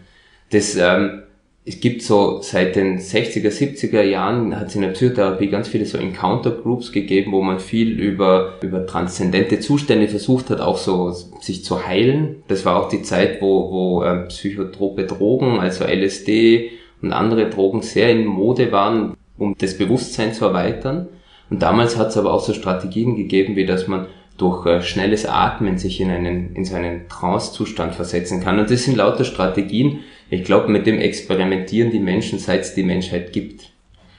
Das 0.50 0.76
ähm, 0.76 1.24
es 1.68 1.80
gibt 1.80 2.02
so 2.02 2.40
seit 2.42 2.76
den 2.76 3.00
60er, 3.00 3.50
70er 3.50 4.02
Jahren 4.02 4.56
hat 4.56 4.68
es 4.68 4.76
in 4.76 4.82
der 4.82 4.90
Psychotherapie 4.90 5.48
ganz 5.48 5.66
viele 5.66 5.84
so 5.84 5.98
Encounter 5.98 6.52
Groups 6.52 6.92
gegeben, 6.92 7.32
wo 7.32 7.42
man 7.42 7.58
viel 7.58 7.98
über, 7.98 8.60
über 8.62 8.86
transzendente 8.86 9.58
Zustände 9.58 10.06
versucht 10.06 10.48
hat, 10.50 10.60
auch 10.60 10.78
so 10.78 11.10
sich 11.10 11.64
zu 11.64 11.84
heilen. 11.84 12.36
Das 12.46 12.64
war 12.64 12.80
auch 12.80 12.88
die 12.88 13.02
Zeit, 13.02 13.42
wo, 13.42 13.72
wo 13.72 14.04
ähm, 14.04 14.28
psychotrope 14.28 15.06
Drogen, 15.06 15.58
also 15.58 15.84
LSD, 15.84 16.70
und 17.02 17.12
andere 17.12 17.50
Drogen 17.50 17.82
sehr 17.82 18.10
in 18.10 18.26
Mode 18.26 18.72
waren, 18.72 19.16
um 19.38 19.54
das 19.58 19.76
Bewusstsein 19.78 20.32
zu 20.32 20.46
erweitern. 20.46 21.08
Und 21.50 21.62
damals 21.62 21.96
hat 21.96 22.08
es 22.08 22.16
aber 22.16 22.32
auch 22.32 22.40
so 22.40 22.52
Strategien 22.52 23.16
gegeben, 23.16 23.56
wie 23.56 23.66
dass 23.66 23.86
man 23.86 24.06
durch 24.36 24.66
äh, 24.66 24.82
schnelles 24.82 25.26
Atmen 25.26 25.78
sich 25.78 26.00
in 26.00 26.10
einen, 26.10 26.54
in 26.54 26.64
so 26.64 26.74
einen 26.74 27.08
Trance-Zustand 27.08 27.94
versetzen 27.94 28.40
kann. 28.40 28.58
Und 28.58 28.70
das 28.70 28.84
sind 28.84 28.96
lauter 28.96 29.24
Strategien. 29.24 30.00
Ich 30.28 30.44
glaube, 30.44 30.68
mit 30.68 30.86
dem 30.86 30.98
experimentieren 30.98 31.90
die 31.90 32.00
Menschen, 32.00 32.38
seit 32.38 32.62
es 32.62 32.74
die 32.74 32.82
Menschheit 32.82 33.32
gibt. 33.32 33.70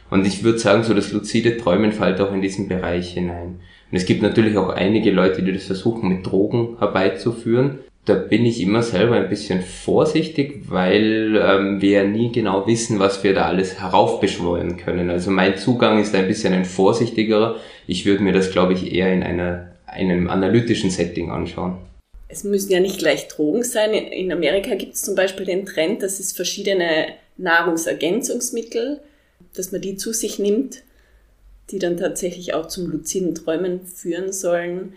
Und 0.10 0.26
ich 0.26 0.44
würde 0.44 0.60
sagen, 0.60 0.84
so 0.84 0.94
das 0.94 1.12
luzide 1.12 1.58
Träumen 1.58 1.92
fällt 1.92 2.22
auch 2.22 2.34
in 2.34 2.42
diesen 2.42 2.68
Bereich 2.68 3.14
hinein. 3.14 3.60
Und 3.92 3.98
es 3.98 4.06
gibt 4.06 4.22
natürlich 4.22 4.58
auch 4.58 4.70
einige 4.70 5.12
Leute, 5.12 5.44
die 5.44 5.54
das 5.54 5.66
versuchen, 5.66 6.10
mit 6.10 6.26
Drogen 6.26 6.78
herbeizuführen 6.80 7.80
da 8.08 8.14
bin 8.14 8.46
ich 8.46 8.62
immer 8.62 8.84
selber 8.84 9.16
ein 9.16 9.28
bisschen 9.28 9.62
vorsichtig, 9.62 10.62
weil 10.70 11.38
ähm, 11.44 11.82
wir 11.82 12.06
nie 12.06 12.32
genau 12.32 12.66
wissen, 12.66 13.00
was 13.00 13.22
wir 13.22 13.34
da 13.34 13.48
alles 13.48 13.82
heraufbeschwören 13.82 14.78
können. 14.78 15.10
Also 15.10 15.30
mein 15.30 15.58
Zugang 15.58 16.00
ist 16.02 16.16
ein 16.16 16.28
bisschen 16.28 16.54
ein 16.54 16.64
vorsichtigerer. 16.64 17.58
Ich 17.86 18.06
würde 18.06 18.24
mir 18.24 18.32
das, 18.32 18.52
glaube 18.52 18.72
ich, 18.72 18.94
eher 18.94 19.12
in 19.12 19.24
einer, 19.24 19.72
einem 19.88 20.30
analytischen 20.30 20.90
Setting 20.90 21.32
anschauen. 21.32 21.80
Es 22.30 22.46
müssen 22.46 22.72
ja 22.72 22.80
nicht 22.80 22.98
gleich 22.98 23.28
Drogen 23.28 23.64
sein. 23.64 23.94
In 23.94 24.32
Amerika 24.32 24.76
gibt 24.76 24.94
es 24.94 25.02
zum 25.02 25.16
Beispiel 25.16 25.46
den 25.46 25.66
Trend, 25.66 26.02
dass 26.02 26.22
es 26.22 26.32
verschiedene 26.32 27.08
Nahrungsergänzungsmittel, 27.36 29.02
dass 29.54 29.74
man 29.74 29.82
die 29.82 29.98
zu 29.98 30.14
sich 30.14 30.40
nimmt, 30.40 30.84
die 31.72 31.80
dann 31.80 31.98
tatsächlich 31.98 32.54
auch 32.54 32.68
zum 32.70 32.90
luziden 32.90 33.36
Träumen 33.36 33.86
führen 33.86 34.32
sollen. 34.32 34.94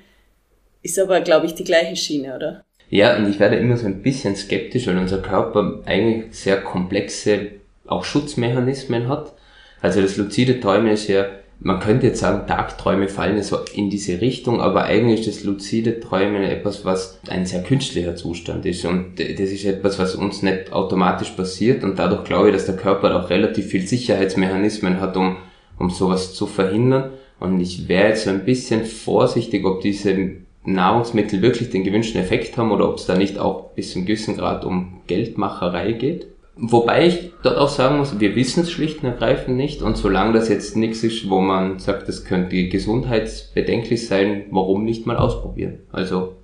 Ist 0.82 0.98
aber, 1.00 1.22
glaube 1.22 1.46
ich, 1.46 1.54
die 1.54 1.64
gleiche 1.64 1.96
Schiene, 1.96 2.36
oder? 2.36 2.64
Ja, 2.90 3.16
und 3.16 3.30
ich 3.30 3.40
werde 3.40 3.56
immer 3.56 3.76
so 3.76 3.86
ein 3.86 4.02
bisschen 4.02 4.36
skeptisch, 4.36 4.86
weil 4.86 4.98
unser 4.98 5.22
Körper 5.22 5.80
eigentlich 5.86 6.34
sehr 6.36 6.60
komplexe 6.60 7.52
auch 7.86 8.04
Schutzmechanismen 8.04 9.08
hat. 9.08 9.32
Also 9.80 10.02
das 10.02 10.16
luzide 10.16 10.60
Träumen 10.60 10.88
ist 10.88 11.08
ja 11.08 11.26
man 11.62 11.78
könnte 11.78 12.06
jetzt 12.06 12.20
sagen, 12.20 12.46
Tagträume 12.46 13.08
fallen 13.08 13.42
so 13.42 13.58
in 13.74 13.90
diese 13.90 14.20
Richtung, 14.20 14.60
aber 14.62 14.84
eigentlich 14.84 15.20
ist 15.20 15.36
das 15.36 15.44
luzide 15.44 16.00
Träumen 16.00 16.42
etwas, 16.42 16.86
was 16.86 17.20
ein 17.28 17.44
sehr 17.44 17.62
künstlicher 17.62 18.16
Zustand 18.16 18.64
ist. 18.64 18.84
Und 18.86 19.18
das 19.18 19.50
ist 19.50 19.66
etwas, 19.66 19.98
was 19.98 20.14
uns 20.14 20.42
nicht 20.42 20.72
automatisch 20.72 21.30
passiert. 21.30 21.84
Und 21.84 21.98
dadurch 21.98 22.24
glaube 22.24 22.48
ich, 22.48 22.54
dass 22.54 22.64
der 22.64 22.76
Körper 22.76 23.14
auch 23.14 23.28
relativ 23.28 23.66
viel 23.66 23.86
Sicherheitsmechanismen 23.86 25.00
hat, 25.00 25.16
um, 25.18 25.36
um 25.78 25.90
sowas 25.90 26.34
zu 26.34 26.46
verhindern. 26.46 27.10
Und 27.38 27.60
ich 27.60 27.88
wäre 27.88 28.08
jetzt 28.08 28.24
so 28.24 28.30
ein 28.30 28.46
bisschen 28.46 28.86
vorsichtig, 28.86 29.64
ob 29.66 29.82
diese 29.82 30.16
Nahrungsmittel 30.64 31.42
wirklich 31.42 31.70
den 31.70 31.84
gewünschten 31.84 32.20
Effekt 32.20 32.56
haben 32.56 32.72
oder 32.72 32.88
ob 32.88 32.96
es 32.96 33.06
da 33.06 33.16
nicht 33.16 33.38
auch 33.38 33.70
bis 33.70 33.92
zum 33.92 34.04
gewissen 34.04 34.36
Grad 34.36 34.64
um 34.64 35.00
Geldmacherei 35.06 35.92
geht. 35.92 36.26
Wobei 36.56 37.06
ich 37.06 37.32
dort 37.42 37.56
auch 37.56 37.70
sagen 37.70 37.96
muss, 37.96 38.20
wir 38.20 38.36
wissen 38.36 38.64
es 38.64 38.70
schlicht 38.70 39.02
und 39.02 39.08
ergreifend 39.08 39.56
nicht 39.56 39.80
und 39.80 39.96
solange 39.96 40.34
das 40.34 40.50
jetzt 40.50 40.76
nichts 40.76 41.02
ist, 41.02 41.30
wo 41.30 41.40
man 41.40 41.78
sagt, 41.78 42.06
das 42.06 42.24
könnte 42.24 42.68
gesundheitsbedenklich 42.68 44.06
sein, 44.06 44.44
warum 44.50 44.84
nicht 44.84 45.06
mal 45.06 45.16
ausprobieren? 45.16 45.78
Also 45.90 46.36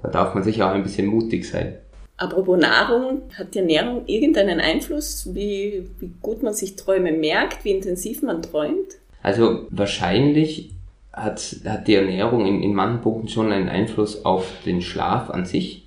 da 0.00 0.10
darf 0.10 0.34
man 0.34 0.44
sich 0.44 0.62
auch 0.62 0.70
ein 0.70 0.84
bisschen 0.84 1.06
mutig 1.06 1.48
sein. 1.48 1.74
Apropos 2.18 2.60
Nahrung, 2.60 3.22
hat 3.36 3.54
die 3.54 3.58
Ernährung 3.58 4.02
irgendeinen 4.06 4.60
Einfluss, 4.60 5.34
wie, 5.34 5.88
wie 5.98 6.12
gut 6.20 6.44
man 6.44 6.54
sich 6.54 6.76
Träume 6.76 7.10
merkt, 7.10 7.64
wie 7.64 7.72
intensiv 7.72 8.22
man 8.22 8.42
träumt? 8.42 8.98
Also 9.22 9.66
wahrscheinlich 9.70 10.70
hat, 11.12 11.56
hat 11.66 11.86
die 11.88 11.94
Ernährung 11.94 12.46
in, 12.46 12.62
in 12.62 12.74
manchen 12.74 13.02
Punkten 13.02 13.28
schon 13.28 13.52
einen 13.52 13.68
Einfluss 13.68 14.24
auf 14.24 14.46
den 14.64 14.80
Schlaf 14.80 15.30
an 15.30 15.44
sich 15.44 15.82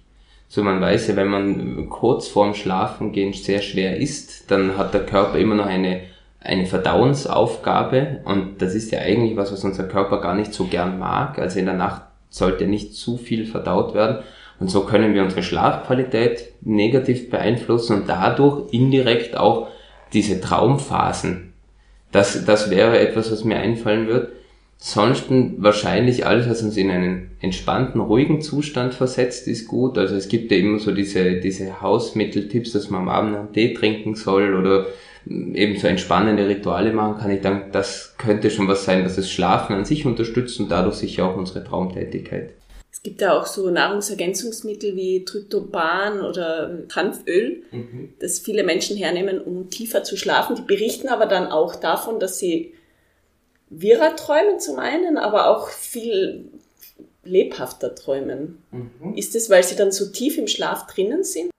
so 0.47 0.63
man 0.63 0.79
weiß 0.79 1.07
ja, 1.07 1.15
wenn 1.15 1.27
man 1.27 1.89
kurz 1.89 2.27
vorm 2.27 2.53
Schlafengehen 2.53 3.33
sehr 3.33 3.61
schwer 3.61 3.97
isst, 3.97 4.49
dann 4.51 4.77
hat 4.77 4.93
der 4.93 5.05
Körper 5.05 5.37
immer 5.37 5.55
noch 5.55 5.65
eine, 5.65 6.01
eine 6.39 6.65
Verdauungsaufgabe 6.65 8.21
und 8.25 8.61
das 8.61 8.75
ist 8.75 8.91
ja 8.91 8.99
eigentlich 8.99 9.35
was, 9.35 9.51
was 9.51 9.63
unser 9.63 9.85
Körper 9.85 10.21
gar 10.21 10.35
nicht 10.35 10.53
so 10.53 10.65
gern 10.65 10.99
mag. 10.99 11.39
Also 11.39 11.59
in 11.59 11.65
der 11.65 11.75
Nacht 11.75 12.03
sollte 12.29 12.67
nicht 12.67 12.93
zu 12.93 13.17
viel 13.17 13.45
verdaut 13.45 13.93
werden. 13.93 14.23
Und 14.59 14.69
so 14.69 14.85
können 14.85 15.13
wir 15.13 15.23
unsere 15.23 15.43
Schlafqualität 15.43 16.53
negativ 16.61 17.29
beeinflussen 17.29 18.01
und 18.01 18.09
dadurch 18.09 18.71
indirekt 18.71 19.35
auch 19.35 19.67
diese 20.13 20.39
Traumphasen. 20.39 21.51
Das, 22.13 22.45
das 22.45 22.69
wäre 22.69 22.99
etwas, 22.99 23.29
was 23.29 23.43
mir 23.43 23.57
einfallen 23.57 24.07
wird. 24.07 24.31
Ansonsten 24.79 25.55
wahrscheinlich 25.63 26.25
alles, 26.25 26.49
was 26.49 26.61
uns 26.61 26.77
in 26.77 26.91
einen 26.91 27.31
entspannten, 27.39 28.01
ruhigen 28.01 28.41
Zustand 28.41 28.93
versetzt, 28.93 29.47
ist 29.47 29.67
gut. 29.67 29.97
Also 29.97 30.15
es 30.15 30.27
gibt 30.27 30.51
ja 30.51 30.57
immer 30.57 30.79
so 30.79 30.91
diese, 30.91 31.39
diese 31.39 31.81
Hausmitteltipps, 31.81 32.71
dass 32.71 32.89
man 32.89 33.01
am 33.01 33.09
Abend 33.09 33.35
einen 33.35 33.53
Tee 33.53 33.73
trinken 33.73 34.15
soll 34.15 34.53
oder 34.53 34.85
eben 35.27 35.77
so 35.79 35.87
entspannende 35.87 36.47
Rituale 36.47 36.93
machen 36.93 37.19
kann. 37.19 37.31
Ich 37.31 37.41
denke, 37.41 37.69
das 37.71 38.15
könnte 38.17 38.51
schon 38.51 38.67
was 38.67 38.85
sein, 38.85 39.03
dass 39.03 39.15
das 39.15 39.31
Schlafen 39.31 39.75
an 39.75 39.85
sich 39.85 40.05
unterstützt 40.05 40.59
und 40.59 40.69
dadurch 40.69 40.95
sicher 40.95 41.25
auch 41.25 41.35
unsere 41.35 41.63
Traumtätigkeit. 41.63 42.53
Es 42.91 43.03
gibt 43.03 43.21
ja 43.21 43.37
auch 43.37 43.45
so 43.45 43.69
Nahrungsergänzungsmittel 43.69 44.95
wie 44.95 45.25
Tryptopan 45.25 46.21
oder 46.21 46.85
Hanföl, 46.95 47.63
mhm. 47.71 48.13
das 48.19 48.39
viele 48.39 48.63
Menschen 48.63 48.95
hernehmen, 48.95 49.41
um 49.41 49.69
tiefer 49.69 50.03
zu 50.03 50.15
schlafen. 50.15 50.55
Die 50.55 50.61
berichten 50.61 51.09
aber 51.09 51.25
dann 51.25 51.47
auch 51.47 51.75
davon, 51.75 52.19
dass 52.19 52.39
sie 52.39 52.73
wirrer 53.69 54.15
träumen 54.15 54.59
zum 54.59 54.79
einen, 54.79 55.17
aber 55.17 55.49
auch 55.49 55.69
viel 55.69 56.49
lebhafter 57.23 57.95
träumen. 57.95 58.59
Mhm. 58.71 59.15
Ist 59.15 59.35
es, 59.35 59.49
weil 59.49 59.63
sie 59.63 59.75
dann 59.75 59.91
so 59.91 60.11
tief 60.11 60.37
im 60.37 60.47
Schlaf 60.47 60.87
drinnen 60.87 61.23
sind? 61.23 61.49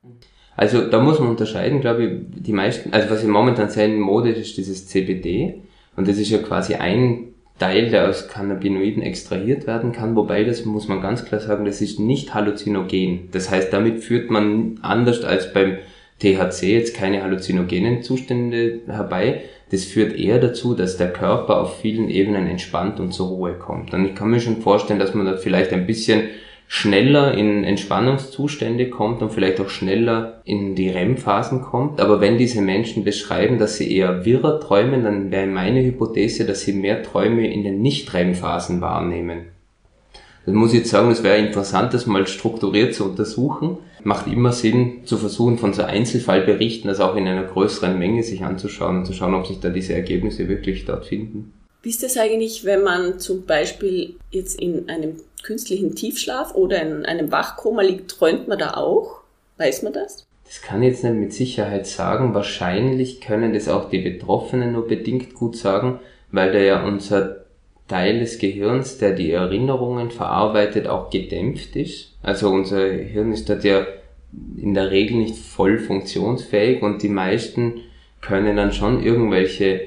Also 0.57 0.89
da 0.89 1.01
muss 1.01 1.19
man 1.19 1.29
unterscheiden, 1.29 1.81
glaube 1.81 2.05
ich, 2.05 2.43
die 2.43 2.53
meisten, 2.53 2.93
also 2.93 3.11
was 3.11 3.23
im 3.23 3.31
momentan 3.31 3.69
sehr 3.69 3.87
in 3.87 4.01
Mode 4.01 4.31
ist, 4.31 4.39
ist 4.39 4.57
dieses 4.57 4.87
CBD. 4.87 5.63
Und 5.97 6.09
das 6.09 6.19
ist 6.19 6.31
ja 6.31 6.39
quasi 6.39 6.75
ein 6.75 7.35
Teil, 7.59 7.91
der 7.91 8.09
aus 8.09 8.29
Cannabinoiden 8.29 9.03
extrahiert 9.03 9.67
werden 9.67 9.93
kann, 9.93 10.15
wobei 10.15 10.45
das 10.45 10.65
muss 10.67 10.89
man 10.89 11.01
ganz 11.01 11.25
klar 11.25 11.41
sagen, 11.41 11.65
das 11.65 11.81
ist 11.81 11.99
nicht 11.99 12.35
halluzinogen. 12.35 13.31
Das 13.33 13.51
heißt, 13.51 13.73
damit 13.73 14.05
führt 14.05 14.31
man 14.31 14.79
anders 14.83 15.25
als 15.25 15.53
beim 15.53 15.79
THC 16.21 16.73
jetzt 16.73 16.97
keine 16.97 17.23
halluzinogenen 17.23 18.03
Zustände 18.03 18.81
herbei, 18.87 19.43
das 19.71 19.85
führt 19.85 20.17
eher 20.17 20.39
dazu, 20.39 20.75
dass 20.75 20.97
der 20.97 21.13
Körper 21.13 21.61
auf 21.61 21.81
vielen 21.81 22.09
Ebenen 22.09 22.47
entspannt 22.47 23.01
und 23.01 23.13
zur 23.13 23.29
Ruhe 23.29 23.55
kommt. 23.55 23.93
Und 23.93 24.07
ich 24.07 24.15
kann 24.15 24.31
mir 24.31 24.41
schon 24.41 24.63
vorstellen, 24.63 25.01
dass 25.01 25.15
man 25.15 25.27
da 25.27 25.37
vielleicht 25.37 25.73
ein 25.73 25.87
bisschen 25.87 26.29
schneller 26.69 27.35
in 27.35 27.65
Entspannungszustände 27.65 28.91
kommt 28.91 29.23
und 29.23 29.33
vielleicht 29.33 29.61
auch 29.61 29.69
schneller 29.69 30.41
in 30.45 30.75
die 30.75 30.89
REM-Phasen 30.89 31.63
kommt. 31.63 32.01
Aber 32.01 32.21
wenn 32.21 32.39
diese 32.39 32.61
Menschen 32.61 33.05
beschreiben, 33.05 33.59
dass 33.59 33.77
sie 33.77 33.95
eher 33.95 34.25
wirrer 34.25 34.61
träumen, 34.61 35.05
dann 35.05 35.31
wäre 35.31 35.47
meine 35.47 35.83
Hypothese, 35.85 36.45
dass 36.45 36.63
sie 36.63 36.73
mehr 36.73 37.03
Träume 37.03 37.53
in 37.53 37.63
den 37.63 37.83
Nicht-REM-Phasen 37.83 38.81
wahrnehmen. 38.81 39.47
Das 40.45 40.55
muss 40.55 40.73
ich 40.73 40.81
jetzt 40.81 40.91
sagen, 40.91 41.11
es 41.11 41.25
wäre 41.25 41.39
interessant, 41.39 41.93
das 41.93 42.07
mal 42.07 42.27
strukturiert 42.27 42.95
zu 42.95 43.05
untersuchen 43.05 43.79
macht 44.07 44.29
immer 44.29 44.53
Sinn, 44.53 45.01
zu 45.05 45.19
versuchen, 45.19 45.59
von 45.59 45.75
so 45.75 45.83
Einzelfallberichten, 45.83 46.89
das 46.89 47.01
auch 47.01 47.17
in 47.17 47.27
einer 47.27 47.43
größeren 47.43 47.99
Menge 47.99 48.23
sich 48.23 48.45
anzuschauen 48.45 48.99
und 48.99 49.05
zu 49.05 49.13
schauen, 49.13 49.35
ob 49.35 49.47
sich 49.47 49.59
da 49.59 49.69
diese 49.69 49.95
Ergebnisse 49.95 50.49
wirklich 50.49 50.85
dort 50.85 51.07
finden. 51.07 51.53
Wie 51.83 51.91
ist 51.91 52.05
das 52.05 52.17
eigentlich, 52.17 52.65
wenn 52.65 52.85
man 52.85 53.19
zum 53.19 53.45
Beispiel 53.47 54.15
jetzt 54.31 54.61
in 54.61 54.89
einem 54.89 55.17
künstlichen 55.43 55.97
Tiefschlaf 55.97 56.55
oder 56.55 56.81
in 56.83 57.05
einem 57.05 57.33
Wachkoma 57.33 57.83
liegt, 57.83 58.11
träumt 58.13 58.47
man 58.47 58.59
da 58.59 58.75
auch? 58.75 59.23
Weiß 59.59 59.83
man 59.83 59.93
das? 59.93 60.25
Das 60.45 60.63
kann 60.63 60.83
ich 60.83 60.91
jetzt 60.91 61.03
nicht 61.03 61.17
mit 61.17 61.33
Sicherheit 61.33 61.89
sagen. 61.89 62.33
Wahrscheinlich 62.33 63.21
können 63.21 63.55
das 63.55 63.69
auch 63.69 63.91
die 63.91 63.99
Betroffenen 63.99 64.73
nur 64.73 64.87
bedingt 64.87 65.35
gut 65.35 65.57
sagen, 65.57 65.99
weil 66.31 66.53
da 66.53 66.59
ja 66.59 66.87
unser 66.87 67.45
Teil 67.89 68.21
des 68.21 68.39
Gehirns, 68.39 68.99
der 68.99 69.13
die 69.13 69.33
Erinnerungen 69.33 70.11
verarbeitet, 70.11 70.87
auch 70.87 71.11
gedämpft 71.11 71.75
ist. 71.77 72.17
Also 72.23 72.49
unser 72.51 72.89
Hirn 72.89 73.33
ist 73.33 73.49
dort 73.49 73.65
ja 73.65 73.87
in 74.57 74.75
der 74.75 74.91
Regel 74.91 75.19
nicht 75.19 75.37
voll 75.37 75.79
funktionsfähig 75.79 76.83
und 76.83 77.03
die 77.03 77.09
meisten 77.09 77.81
können 78.21 78.57
dann 78.57 78.73
schon 78.73 79.03
irgendwelche 79.03 79.83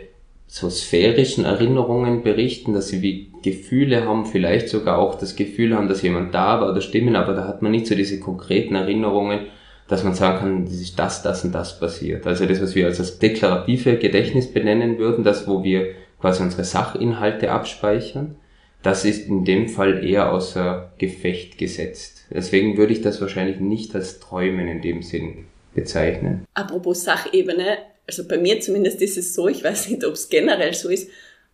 so 0.47 0.69
sphärischen 0.69 1.45
Erinnerungen 1.45 2.23
berichten, 2.23 2.73
dass 2.73 2.87
sie 2.87 3.01
wie 3.01 3.31
Gefühle 3.43 4.05
haben, 4.05 4.25
vielleicht 4.25 4.69
sogar 4.69 4.97
auch 4.97 5.15
das 5.15 5.35
Gefühl 5.35 5.75
haben, 5.75 5.87
dass 5.87 6.01
jemand 6.01 6.33
da 6.33 6.59
war 6.59 6.71
oder 6.71 6.81
Stimmen, 6.81 7.15
aber 7.15 7.33
da 7.33 7.47
hat 7.47 7.61
man 7.61 7.71
nicht 7.71 7.85
so 7.85 7.95
diese 7.95 8.19
konkreten 8.19 8.75
Erinnerungen, 8.75 9.41
dass 9.87 10.03
man 10.03 10.13
sagen 10.13 10.39
kann, 10.39 10.63
es 10.63 10.81
ist 10.81 10.97
das, 10.97 11.21
das 11.21 11.45
und 11.45 11.53
das 11.53 11.79
passiert. 11.79 12.25
Also 12.25 12.45
das, 12.45 12.61
was 12.61 12.75
wir 12.75 12.87
als 12.87 12.97
das 12.97 13.19
deklarative 13.19 13.97
Gedächtnis 13.97 14.51
benennen 14.51 14.97
würden, 14.97 15.23
das, 15.23 15.47
wo 15.47 15.63
wir 15.63 15.93
quasi 16.19 16.43
unsere 16.43 16.63
Sachinhalte 16.63 17.51
abspeichern, 17.51 18.35
das 18.81 19.05
ist 19.05 19.27
in 19.27 19.45
dem 19.45 19.67
Fall 19.67 20.03
eher 20.03 20.31
außer 20.31 20.93
Gefecht 20.97 21.57
gesetzt. 21.57 22.18
Deswegen 22.29 22.77
würde 22.77 22.93
ich 22.93 23.01
das 23.01 23.19
wahrscheinlich 23.21 23.59
nicht 23.59 23.95
als 23.95 24.19
Träumen 24.19 24.67
in 24.67 24.81
dem 24.81 25.01
Sinn 25.01 25.45
bezeichnen. 25.73 26.45
Apropos 26.53 27.03
Sachebene, 27.03 27.77
also 28.07 28.27
bei 28.27 28.37
mir 28.37 28.59
zumindest 28.59 29.01
ist 29.01 29.17
es 29.17 29.33
so, 29.33 29.47
ich 29.47 29.63
weiß 29.63 29.89
nicht, 29.89 30.05
ob 30.05 30.13
es 30.13 30.29
generell 30.29 30.73
so 30.73 30.89
ist, 30.89 31.09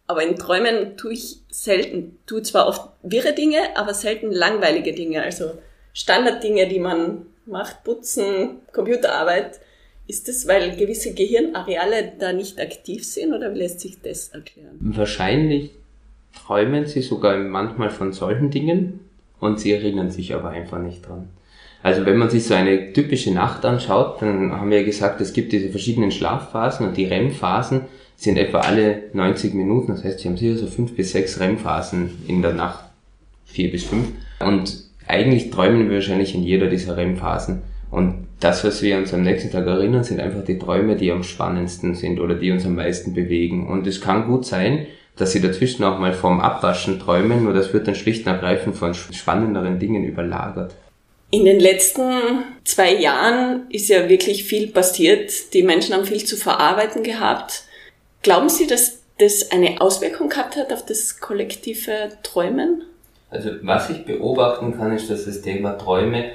aber 0.07 0.23
in 0.23 0.35
Träumen 0.35 0.97
tue 0.97 1.13
ich 1.13 1.37
selten, 1.49 2.17
tue 2.27 2.43
zwar 2.43 2.67
oft 2.67 2.89
wirre 3.01 3.33
Dinge, 3.33 3.57
aber 3.75 3.93
selten 3.93 4.31
langweilige 4.31 4.93
Dinge, 4.93 5.23
also 5.23 5.51
Standarddinge, 5.93 6.67
die 6.67 6.79
man 6.79 7.25
macht, 7.45 7.83
putzen, 7.83 8.57
Computerarbeit. 8.71 9.59
Ist 10.07 10.27
das, 10.27 10.47
weil 10.47 10.75
gewisse 10.75 11.15
Gehirnareale 11.15 12.13
da 12.19 12.31
nicht 12.31 12.59
aktiv 12.59 13.03
sind 13.03 13.33
oder 13.33 13.53
wie 13.53 13.59
lässt 13.59 13.79
sich 13.79 13.99
das 14.01 14.29
erklären? 14.29 14.77
Wahrscheinlich 14.79 15.71
träumen 16.45 16.85
sie 16.85 17.01
sogar 17.01 17.37
manchmal 17.37 17.89
von 17.89 18.13
solchen 18.13 18.51
Dingen 18.51 18.99
und 19.45 19.59
sie 19.59 19.73
erinnern 19.73 20.11
sich 20.11 20.33
aber 20.33 20.49
einfach 20.49 20.79
nicht 20.79 21.07
dran. 21.07 21.29
Also 21.83 22.05
wenn 22.05 22.17
man 22.17 22.29
sich 22.29 22.45
so 22.45 22.55
eine 22.55 22.93
typische 22.93 23.31
Nacht 23.31 23.63
anschaut, 23.63 24.21
dann 24.21 24.51
haben 24.53 24.71
wir 24.71 24.79
ja 24.79 24.85
gesagt, 24.85 25.21
es 25.21 25.33
gibt 25.33 25.51
diese 25.51 25.69
verschiedenen 25.69 26.11
Schlafphasen 26.11 26.87
und 26.87 26.97
die 26.97 27.05
REM-Phasen 27.05 27.81
sind 28.15 28.37
etwa 28.37 28.61
alle 28.61 29.03
90 29.13 29.53
Minuten. 29.53 29.91
Das 29.91 30.03
heißt, 30.03 30.19
sie 30.19 30.27
haben 30.27 30.37
sicher 30.37 30.57
so 30.57 30.67
fünf 30.67 30.95
bis 30.95 31.11
sechs 31.11 31.39
REM-Phasen 31.39 32.09
in 32.27 32.41
der 32.41 32.53
Nacht, 32.53 32.85
vier 33.45 33.69
bis 33.71 33.83
fünf. 33.83 34.07
Und 34.39 34.83
eigentlich 35.07 35.51
träumen 35.51 35.87
wir 35.87 35.97
wahrscheinlich 35.97 36.33
in 36.33 36.43
jeder 36.43 36.67
dieser 36.67 36.97
REM-Phasen. 36.97 37.61
Und 37.91 38.25
das, 38.39 38.63
was 38.63 38.81
wir 38.81 38.97
uns 38.97 39.13
am 39.13 39.21
nächsten 39.21 39.51
Tag 39.51 39.67
erinnern, 39.67 40.03
sind 40.03 40.19
einfach 40.19 40.43
die 40.43 40.57
Träume, 40.57 40.95
die 40.95 41.11
am 41.11 41.23
spannendsten 41.23 41.93
sind 41.93 42.19
oder 42.19 42.35
die 42.35 42.51
uns 42.51 42.65
am 42.65 42.75
meisten 42.75 43.13
bewegen. 43.13 43.67
Und 43.67 43.85
es 43.87 44.01
kann 44.01 44.27
gut 44.27 44.45
sein, 44.45 44.87
dass 45.17 45.31
sie 45.31 45.41
dazwischen 45.41 45.83
auch 45.83 45.99
mal 45.99 46.13
vom 46.13 46.41
Abwaschen 46.41 46.99
träumen, 46.99 47.43
nur 47.43 47.53
das 47.53 47.73
wird 47.73 47.87
dann 47.87 47.95
schlicht 47.95 48.25
und 48.25 48.33
ergreifend 48.33 48.75
von 48.75 48.93
spannenderen 48.93 49.79
Dingen 49.79 50.03
überlagert. 50.03 50.73
In 51.31 51.45
den 51.45 51.59
letzten 51.59 52.43
zwei 52.63 52.93
Jahren 52.93 53.69
ist 53.69 53.89
ja 53.89 54.07
wirklich 54.07 54.43
viel 54.43 54.67
passiert. 54.67 55.53
Die 55.53 55.63
Menschen 55.63 55.95
haben 55.95 56.05
viel 56.05 56.23
zu 56.23 56.37
verarbeiten 56.37 57.03
gehabt. 57.03 57.63
Glauben 58.21 58.49
Sie, 58.49 58.67
dass 58.67 58.99
das 59.17 59.51
eine 59.51 59.81
Auswirkung 59.81 60.29
gehabt 60.29 60.55
hat 60.55 60.71
auf 60.71 60.85
das 60.85 61.19
kollektive 61.19 62.09
Träumen? 62.23 62.83
Also 63.29 63.51
was 63.63 63.89
ich 63.89 64.05
beobachten 64.05 64.77
kann, 64.77 64.95
ist, 64.95 65.09
dass 65.09 65.25
das 65.25 65.41
Thema 65.41 65.77
Träume 65.77 66.31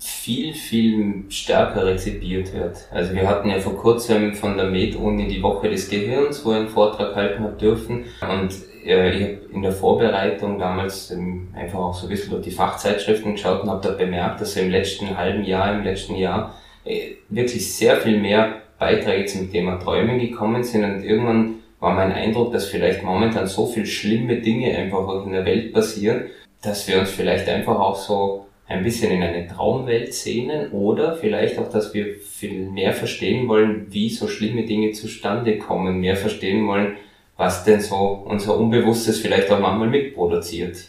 viel, 0.00 0.54
viel 0.54 1.24
stärker 1.28 1.84
rezipiert 1.84 2.54
wird. 2.54 2.88
Also 2.90 3.14
wir 3.14 3.28
hatten 3.28 3.50
ja 3.50 3.58
vor 3.58 3.76
kurzem 3.76 4.34
von 4.34 4.56
der 4.56 4.66
Med-Uni 4.66 5.28
die 5.28 5.42
Woche 5.42 5.68
des 5.68 5.88
Gehirns, 5.90 6.44
wo 6.44 6.52
ich 6.52 6.58
einen 6.58 6.68
Vortrag 6.68 7.14
halten 7.14 7.42
habe 7.44 7.56
dürfen. 7.56 8.04
Und 8.22 8.50
äh, 8.84 9.10
ich 9.10 9.22
habe 9.22 9.38
in 9.52 9.62
der 9.62 9.72
Vorbereitung 9.72 10.58
damals 10.58 11.10
ähm, 11.10 11.48
einfach 11.54 11.78
auch 11.78 11.94
so 11.94 12.06
ein 12.06 12.10
bisschen 12.10 12.30
durch 12.30 12.44
die 12.44 12.50
Fachzeitschriften 12.50 13.32
geschaut 13.32 13.62
und 13.62 13.70
habe 13.70 13.86
da 13.86 13.94
bemerkt, 13.94 14.40
dass 14.40 14.54
so 14.54 14.60
im 14.60 14.70
letzten 14.70 15.16
halben 15.16 15.44
Jahr, 15.44 15.74
im 15.74 15.84
letzten 15.84 16.16
Jahr 16.16 16.54
äh, 16.84 17.12
wirklich 17.28 17.74
sehr 17.74 17.96
viel 17.98 18.18
mehr 18.18 18.62
Beiträge 18.78 19.26
zum 19.26 19.52
Thema 19.52 19.78
Träumen 19.78 20.18
gekommen 20.18 20.64
sind 20.64 20.84
und 20.84 21.04
irgendwann 21.04 21.56
war 21.78 21.94
mein 21.94 22.12
Eindruck, 22.12 22.52
dass 22.52 22.66
vielleicht 22.66 23.02
momentan 23.02 23.46
so 23.46 23.66
viel 23.66 23.86
schlimme 23.86 24.40
Dinge 24.40 24.74
einfach 24.76 25.24
in 25.24 25.32
der 25.32 25.44
Welt 25.44 25.72
passieren, 25.72 26.24
dass 26.62 26.88
wir 26.88 27.00
uns 27.00 27.10
vielleicht 27.10 27.48
einfach 27.48 27.78
auch 27.78 27.96
so 27.96 28.46
ein 28.70 28.84
bisschen 28.84 29.10
in 29.10 29.22
eine 29.22 29.48
Traumwelt 29.48 30.14
sehnen 30.14 30.70
oder 30.70 31.16
vielleicht 31.16 31.58
auch, 31.58 31.68
dass 31.68 31.92
wir 31.92 32.14
viel 32.20 32.70
mehr 32.70 32.92
verstehen 32.92 33.48
wollen, 33.48 33.88
wie 33.90 34.08
so 34.08 34.28
schlimme 34.28 34.64
Dinge 34.64 34.92
zustande 34.92 35.58
kommen, 35.58 35.98
mehr 35.98 36.16
verstehen 36.16 36.68
wollen, 36.68 36.96
was 37.36 37.64
denn 37.64 37.80
so 37.80 38.24
unser 38.28 38.56
Unbewusstes 38.56 39.18
vielleicht 39.18 39.50
auch 39.50 39.58
manchmal 39.58 39.88
mitproduziert. 39.88 40.84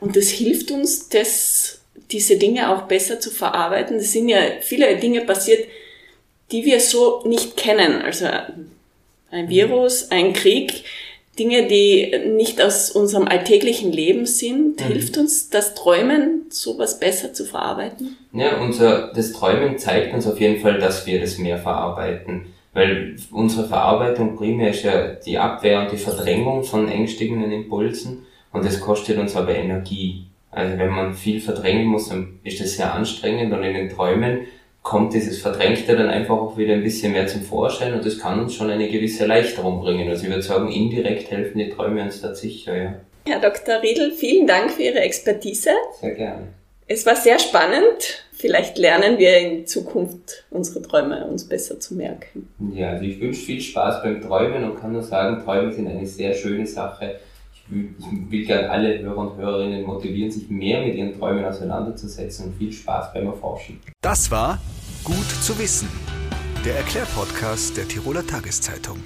Und 0.00 0.16
das 0.16 0.28
hilft 0.28 0.72
uns, 0.72 1.08
das, 1.08 1.82
diese 2.10 2.36
Dinge 2.36 2.68
auch 2.68 2.82
besser 2.82 3.20
zu 3.20 3.30
verarbeiten. 3.30 3.98
Es 3.98 4.12
sind 4.12 4.28
ja 4.28 4.40
viele 4.60 4.96
Dinge 4.96 5.20
passiert, 5.20 5.68
die 6.50 6.64
wir 6.64 6.80
so 6.80 7.22
nicht 7.24 7.56
kennen. 7.56 8.02
Also 8.02 8.26
ein 9.30 9.48
Virus, 9.48 10.10
ein 10.10 10.32
Krieg, 10.32 10.82
Dinge, 11.40 11.66
die 11.66 12.12
nicht 12.36 12.60
aus 12.60 12.90
unserem 12.90 13.26
alltäglichen 13.26 13.90
Leben 13.90 14.26
sind. 14.26 14.80
Mhm. 14.80 14.84
Hilft 14.84 15.16
uns 15.16 15.48
das 15.48 15.74
Träumen, 15.74 16.44
sowas 16.50 17.00
besser 17.00 17.32
zu 17.32 17.46
verarbeiten? 17.46 18.18
Ja, 18.32 18.60
unser, 18.60 19.10
das 19.14 19.32
Träumen 19.32 19.78
zeigt 19.78 20.12
uns 20.12 20.26
auf 20.26 20.38
jeden 20.38 20.60
Fall, 20.60 20.78
dass 20.78 21.06
wir 21.06 21.18
das 21.18 21.38
mehr 21.38 21.56
verarbeiten. 21.56 22.46
Weil 22.74 23.16
unsere 23.32 23.66
Verarbeitung 23.66 24.36
primär 24.36 24.70
ist 24.70 24.84
ja 24.84 25.14
die 25.14 25.38
Abwehr 25.38 25.80
und 25.80 25.92
die 25.92 25.96
Verdrängung 25.96 26.62
von 26.62 26.88
ängstigenden 26.88 27.50
Impulsen 27.50 28.26
und 28.52 28.64
das 28.64 28.80
kostet 28.80 29.18
uns 29.18 29.34
aber 29.34 29.54
Energie. 29.56 30.26
Also 30.50 30.78
wenn 30.78 30.90
man 30.90 31.14
viel 31.14 31.40
verdrängen 31.40 31.86
muss, 31.86 32.08
dann 32.10 32.40
ist 32.44 32.60
das 32.60 32.76
sehr 32.76 32.92
anstrengend 32.92 33.52
und 33.52 33.62
in 33.62 33.74
den 33.74 33.88
Träumen 33.88 34.40
kommt 34.90 35.14
dieses 35.14 35.40
Verdrängte 35.40 35.96
dann 35.96 36.08
einfach 36.08 36.36
auch 36.36 36.58
wieder 36.58 36.74
ein 36.74 36.82
bisschen 36.82 37.12
mehr 37.12 37.28
zum 37.28 37.42
Vorschein 37.42 37.94
und 37.94 38.04
das 38.04 38.18
kann 38.18 38.40
uns 38.40 38.56
schon 38.56 38.70
eine 38.70 38.88
gewisse 38.88 39.22
Erleichterung 39.22 39.80
bringen. 39.80 40.08
Also 40.08 40.24
ich 40.24 40.30
würde 40.30 40.42
sagen, 40.42 40.68
indirekt 40.68 41.30
helfen 41.30 41.58
die 41.58 41.70
Träume 41.70 42.02
uns 42.02 42.20
da 42.20 42.34
sicher, 42.34 42.76
ja. 42.76 42.94
Herr 43.24 43.38
Dr. 43.38 43.80
Riedl, 43.80 44.10
vielen 44.10 44.48
Dank 44.48 44.72
für 44.72 44.82
Ihre 44.82 44.98
Expertise. 44.98 45.70
Sehr 46.00 46.14
gerne. 46.14 46.48
Es 46.88 47.06
war 47.06 47.14
sehr 47.14 47.38
spannend. 47.38 48.24
Vielleicht 48.32 48.78
lernen 48.78 49.16
wir 49.16 49.38
in 49.38 49.64
Zukunft 49.64 50.44
unsere 50.50 50.82
Träume 50.82 51.24
uns 51.24 51.48
besser 51.48 51.78
zu 51.78 51.94
merken. 51.94 52.48
Ja, 52.74 52.90
also 52.90 53.04
ich 53.04 53.20
wünsche 53.20 53.42
viel 53.42 53.60
Spaß 53.60 54.02
beim 54.02 54.20
Träumen 54.20 54.64
und 54.64 54.80
kann 54.80 54.90
nur 54.90 55.04
sagen, 55.04 55.44
Träume 55.44 55.72
sind 55.72 55.86
eine 55.86 56.04
sehr 56.04 56.34
schöne 56.34 56.66
Sache. 56.66 57.20
Ich 57.54 57.72
will, 57.72 57.90
ich 58.00 58.32
will 58.32 58.44
gerne 58.44 58.68
alle 58.68 58.98
Hörer 58.98 59.18
und 59.18 59.36
Hörerinnen 59.36 59.84
motivieren, 59.84 60.32
sich 60.32 60.50
mehr 60.50 60.84
mit 60.84 60.96
ihren 60.96 61.16
Träumen 61.16 61.44
auseinanderzusetzen 61.44 62.46
und 62.46 62.56
viel 62.56 62.72
Spaß 62.72 63.12
beim 63.14 63.28
Erforschen. 63.28 63.78
Das 64.02 64.28
war 64.32 64.58
Gut 65.04 65.30
zu 65.42 65.58
wissen, 65.58 65.88
der 66.64 66.76
Erklärpodcast 66.76 67.76
der 67.76 67.88
Tiroler 67.88 68.26
Tageszeitung. 68.26 68.98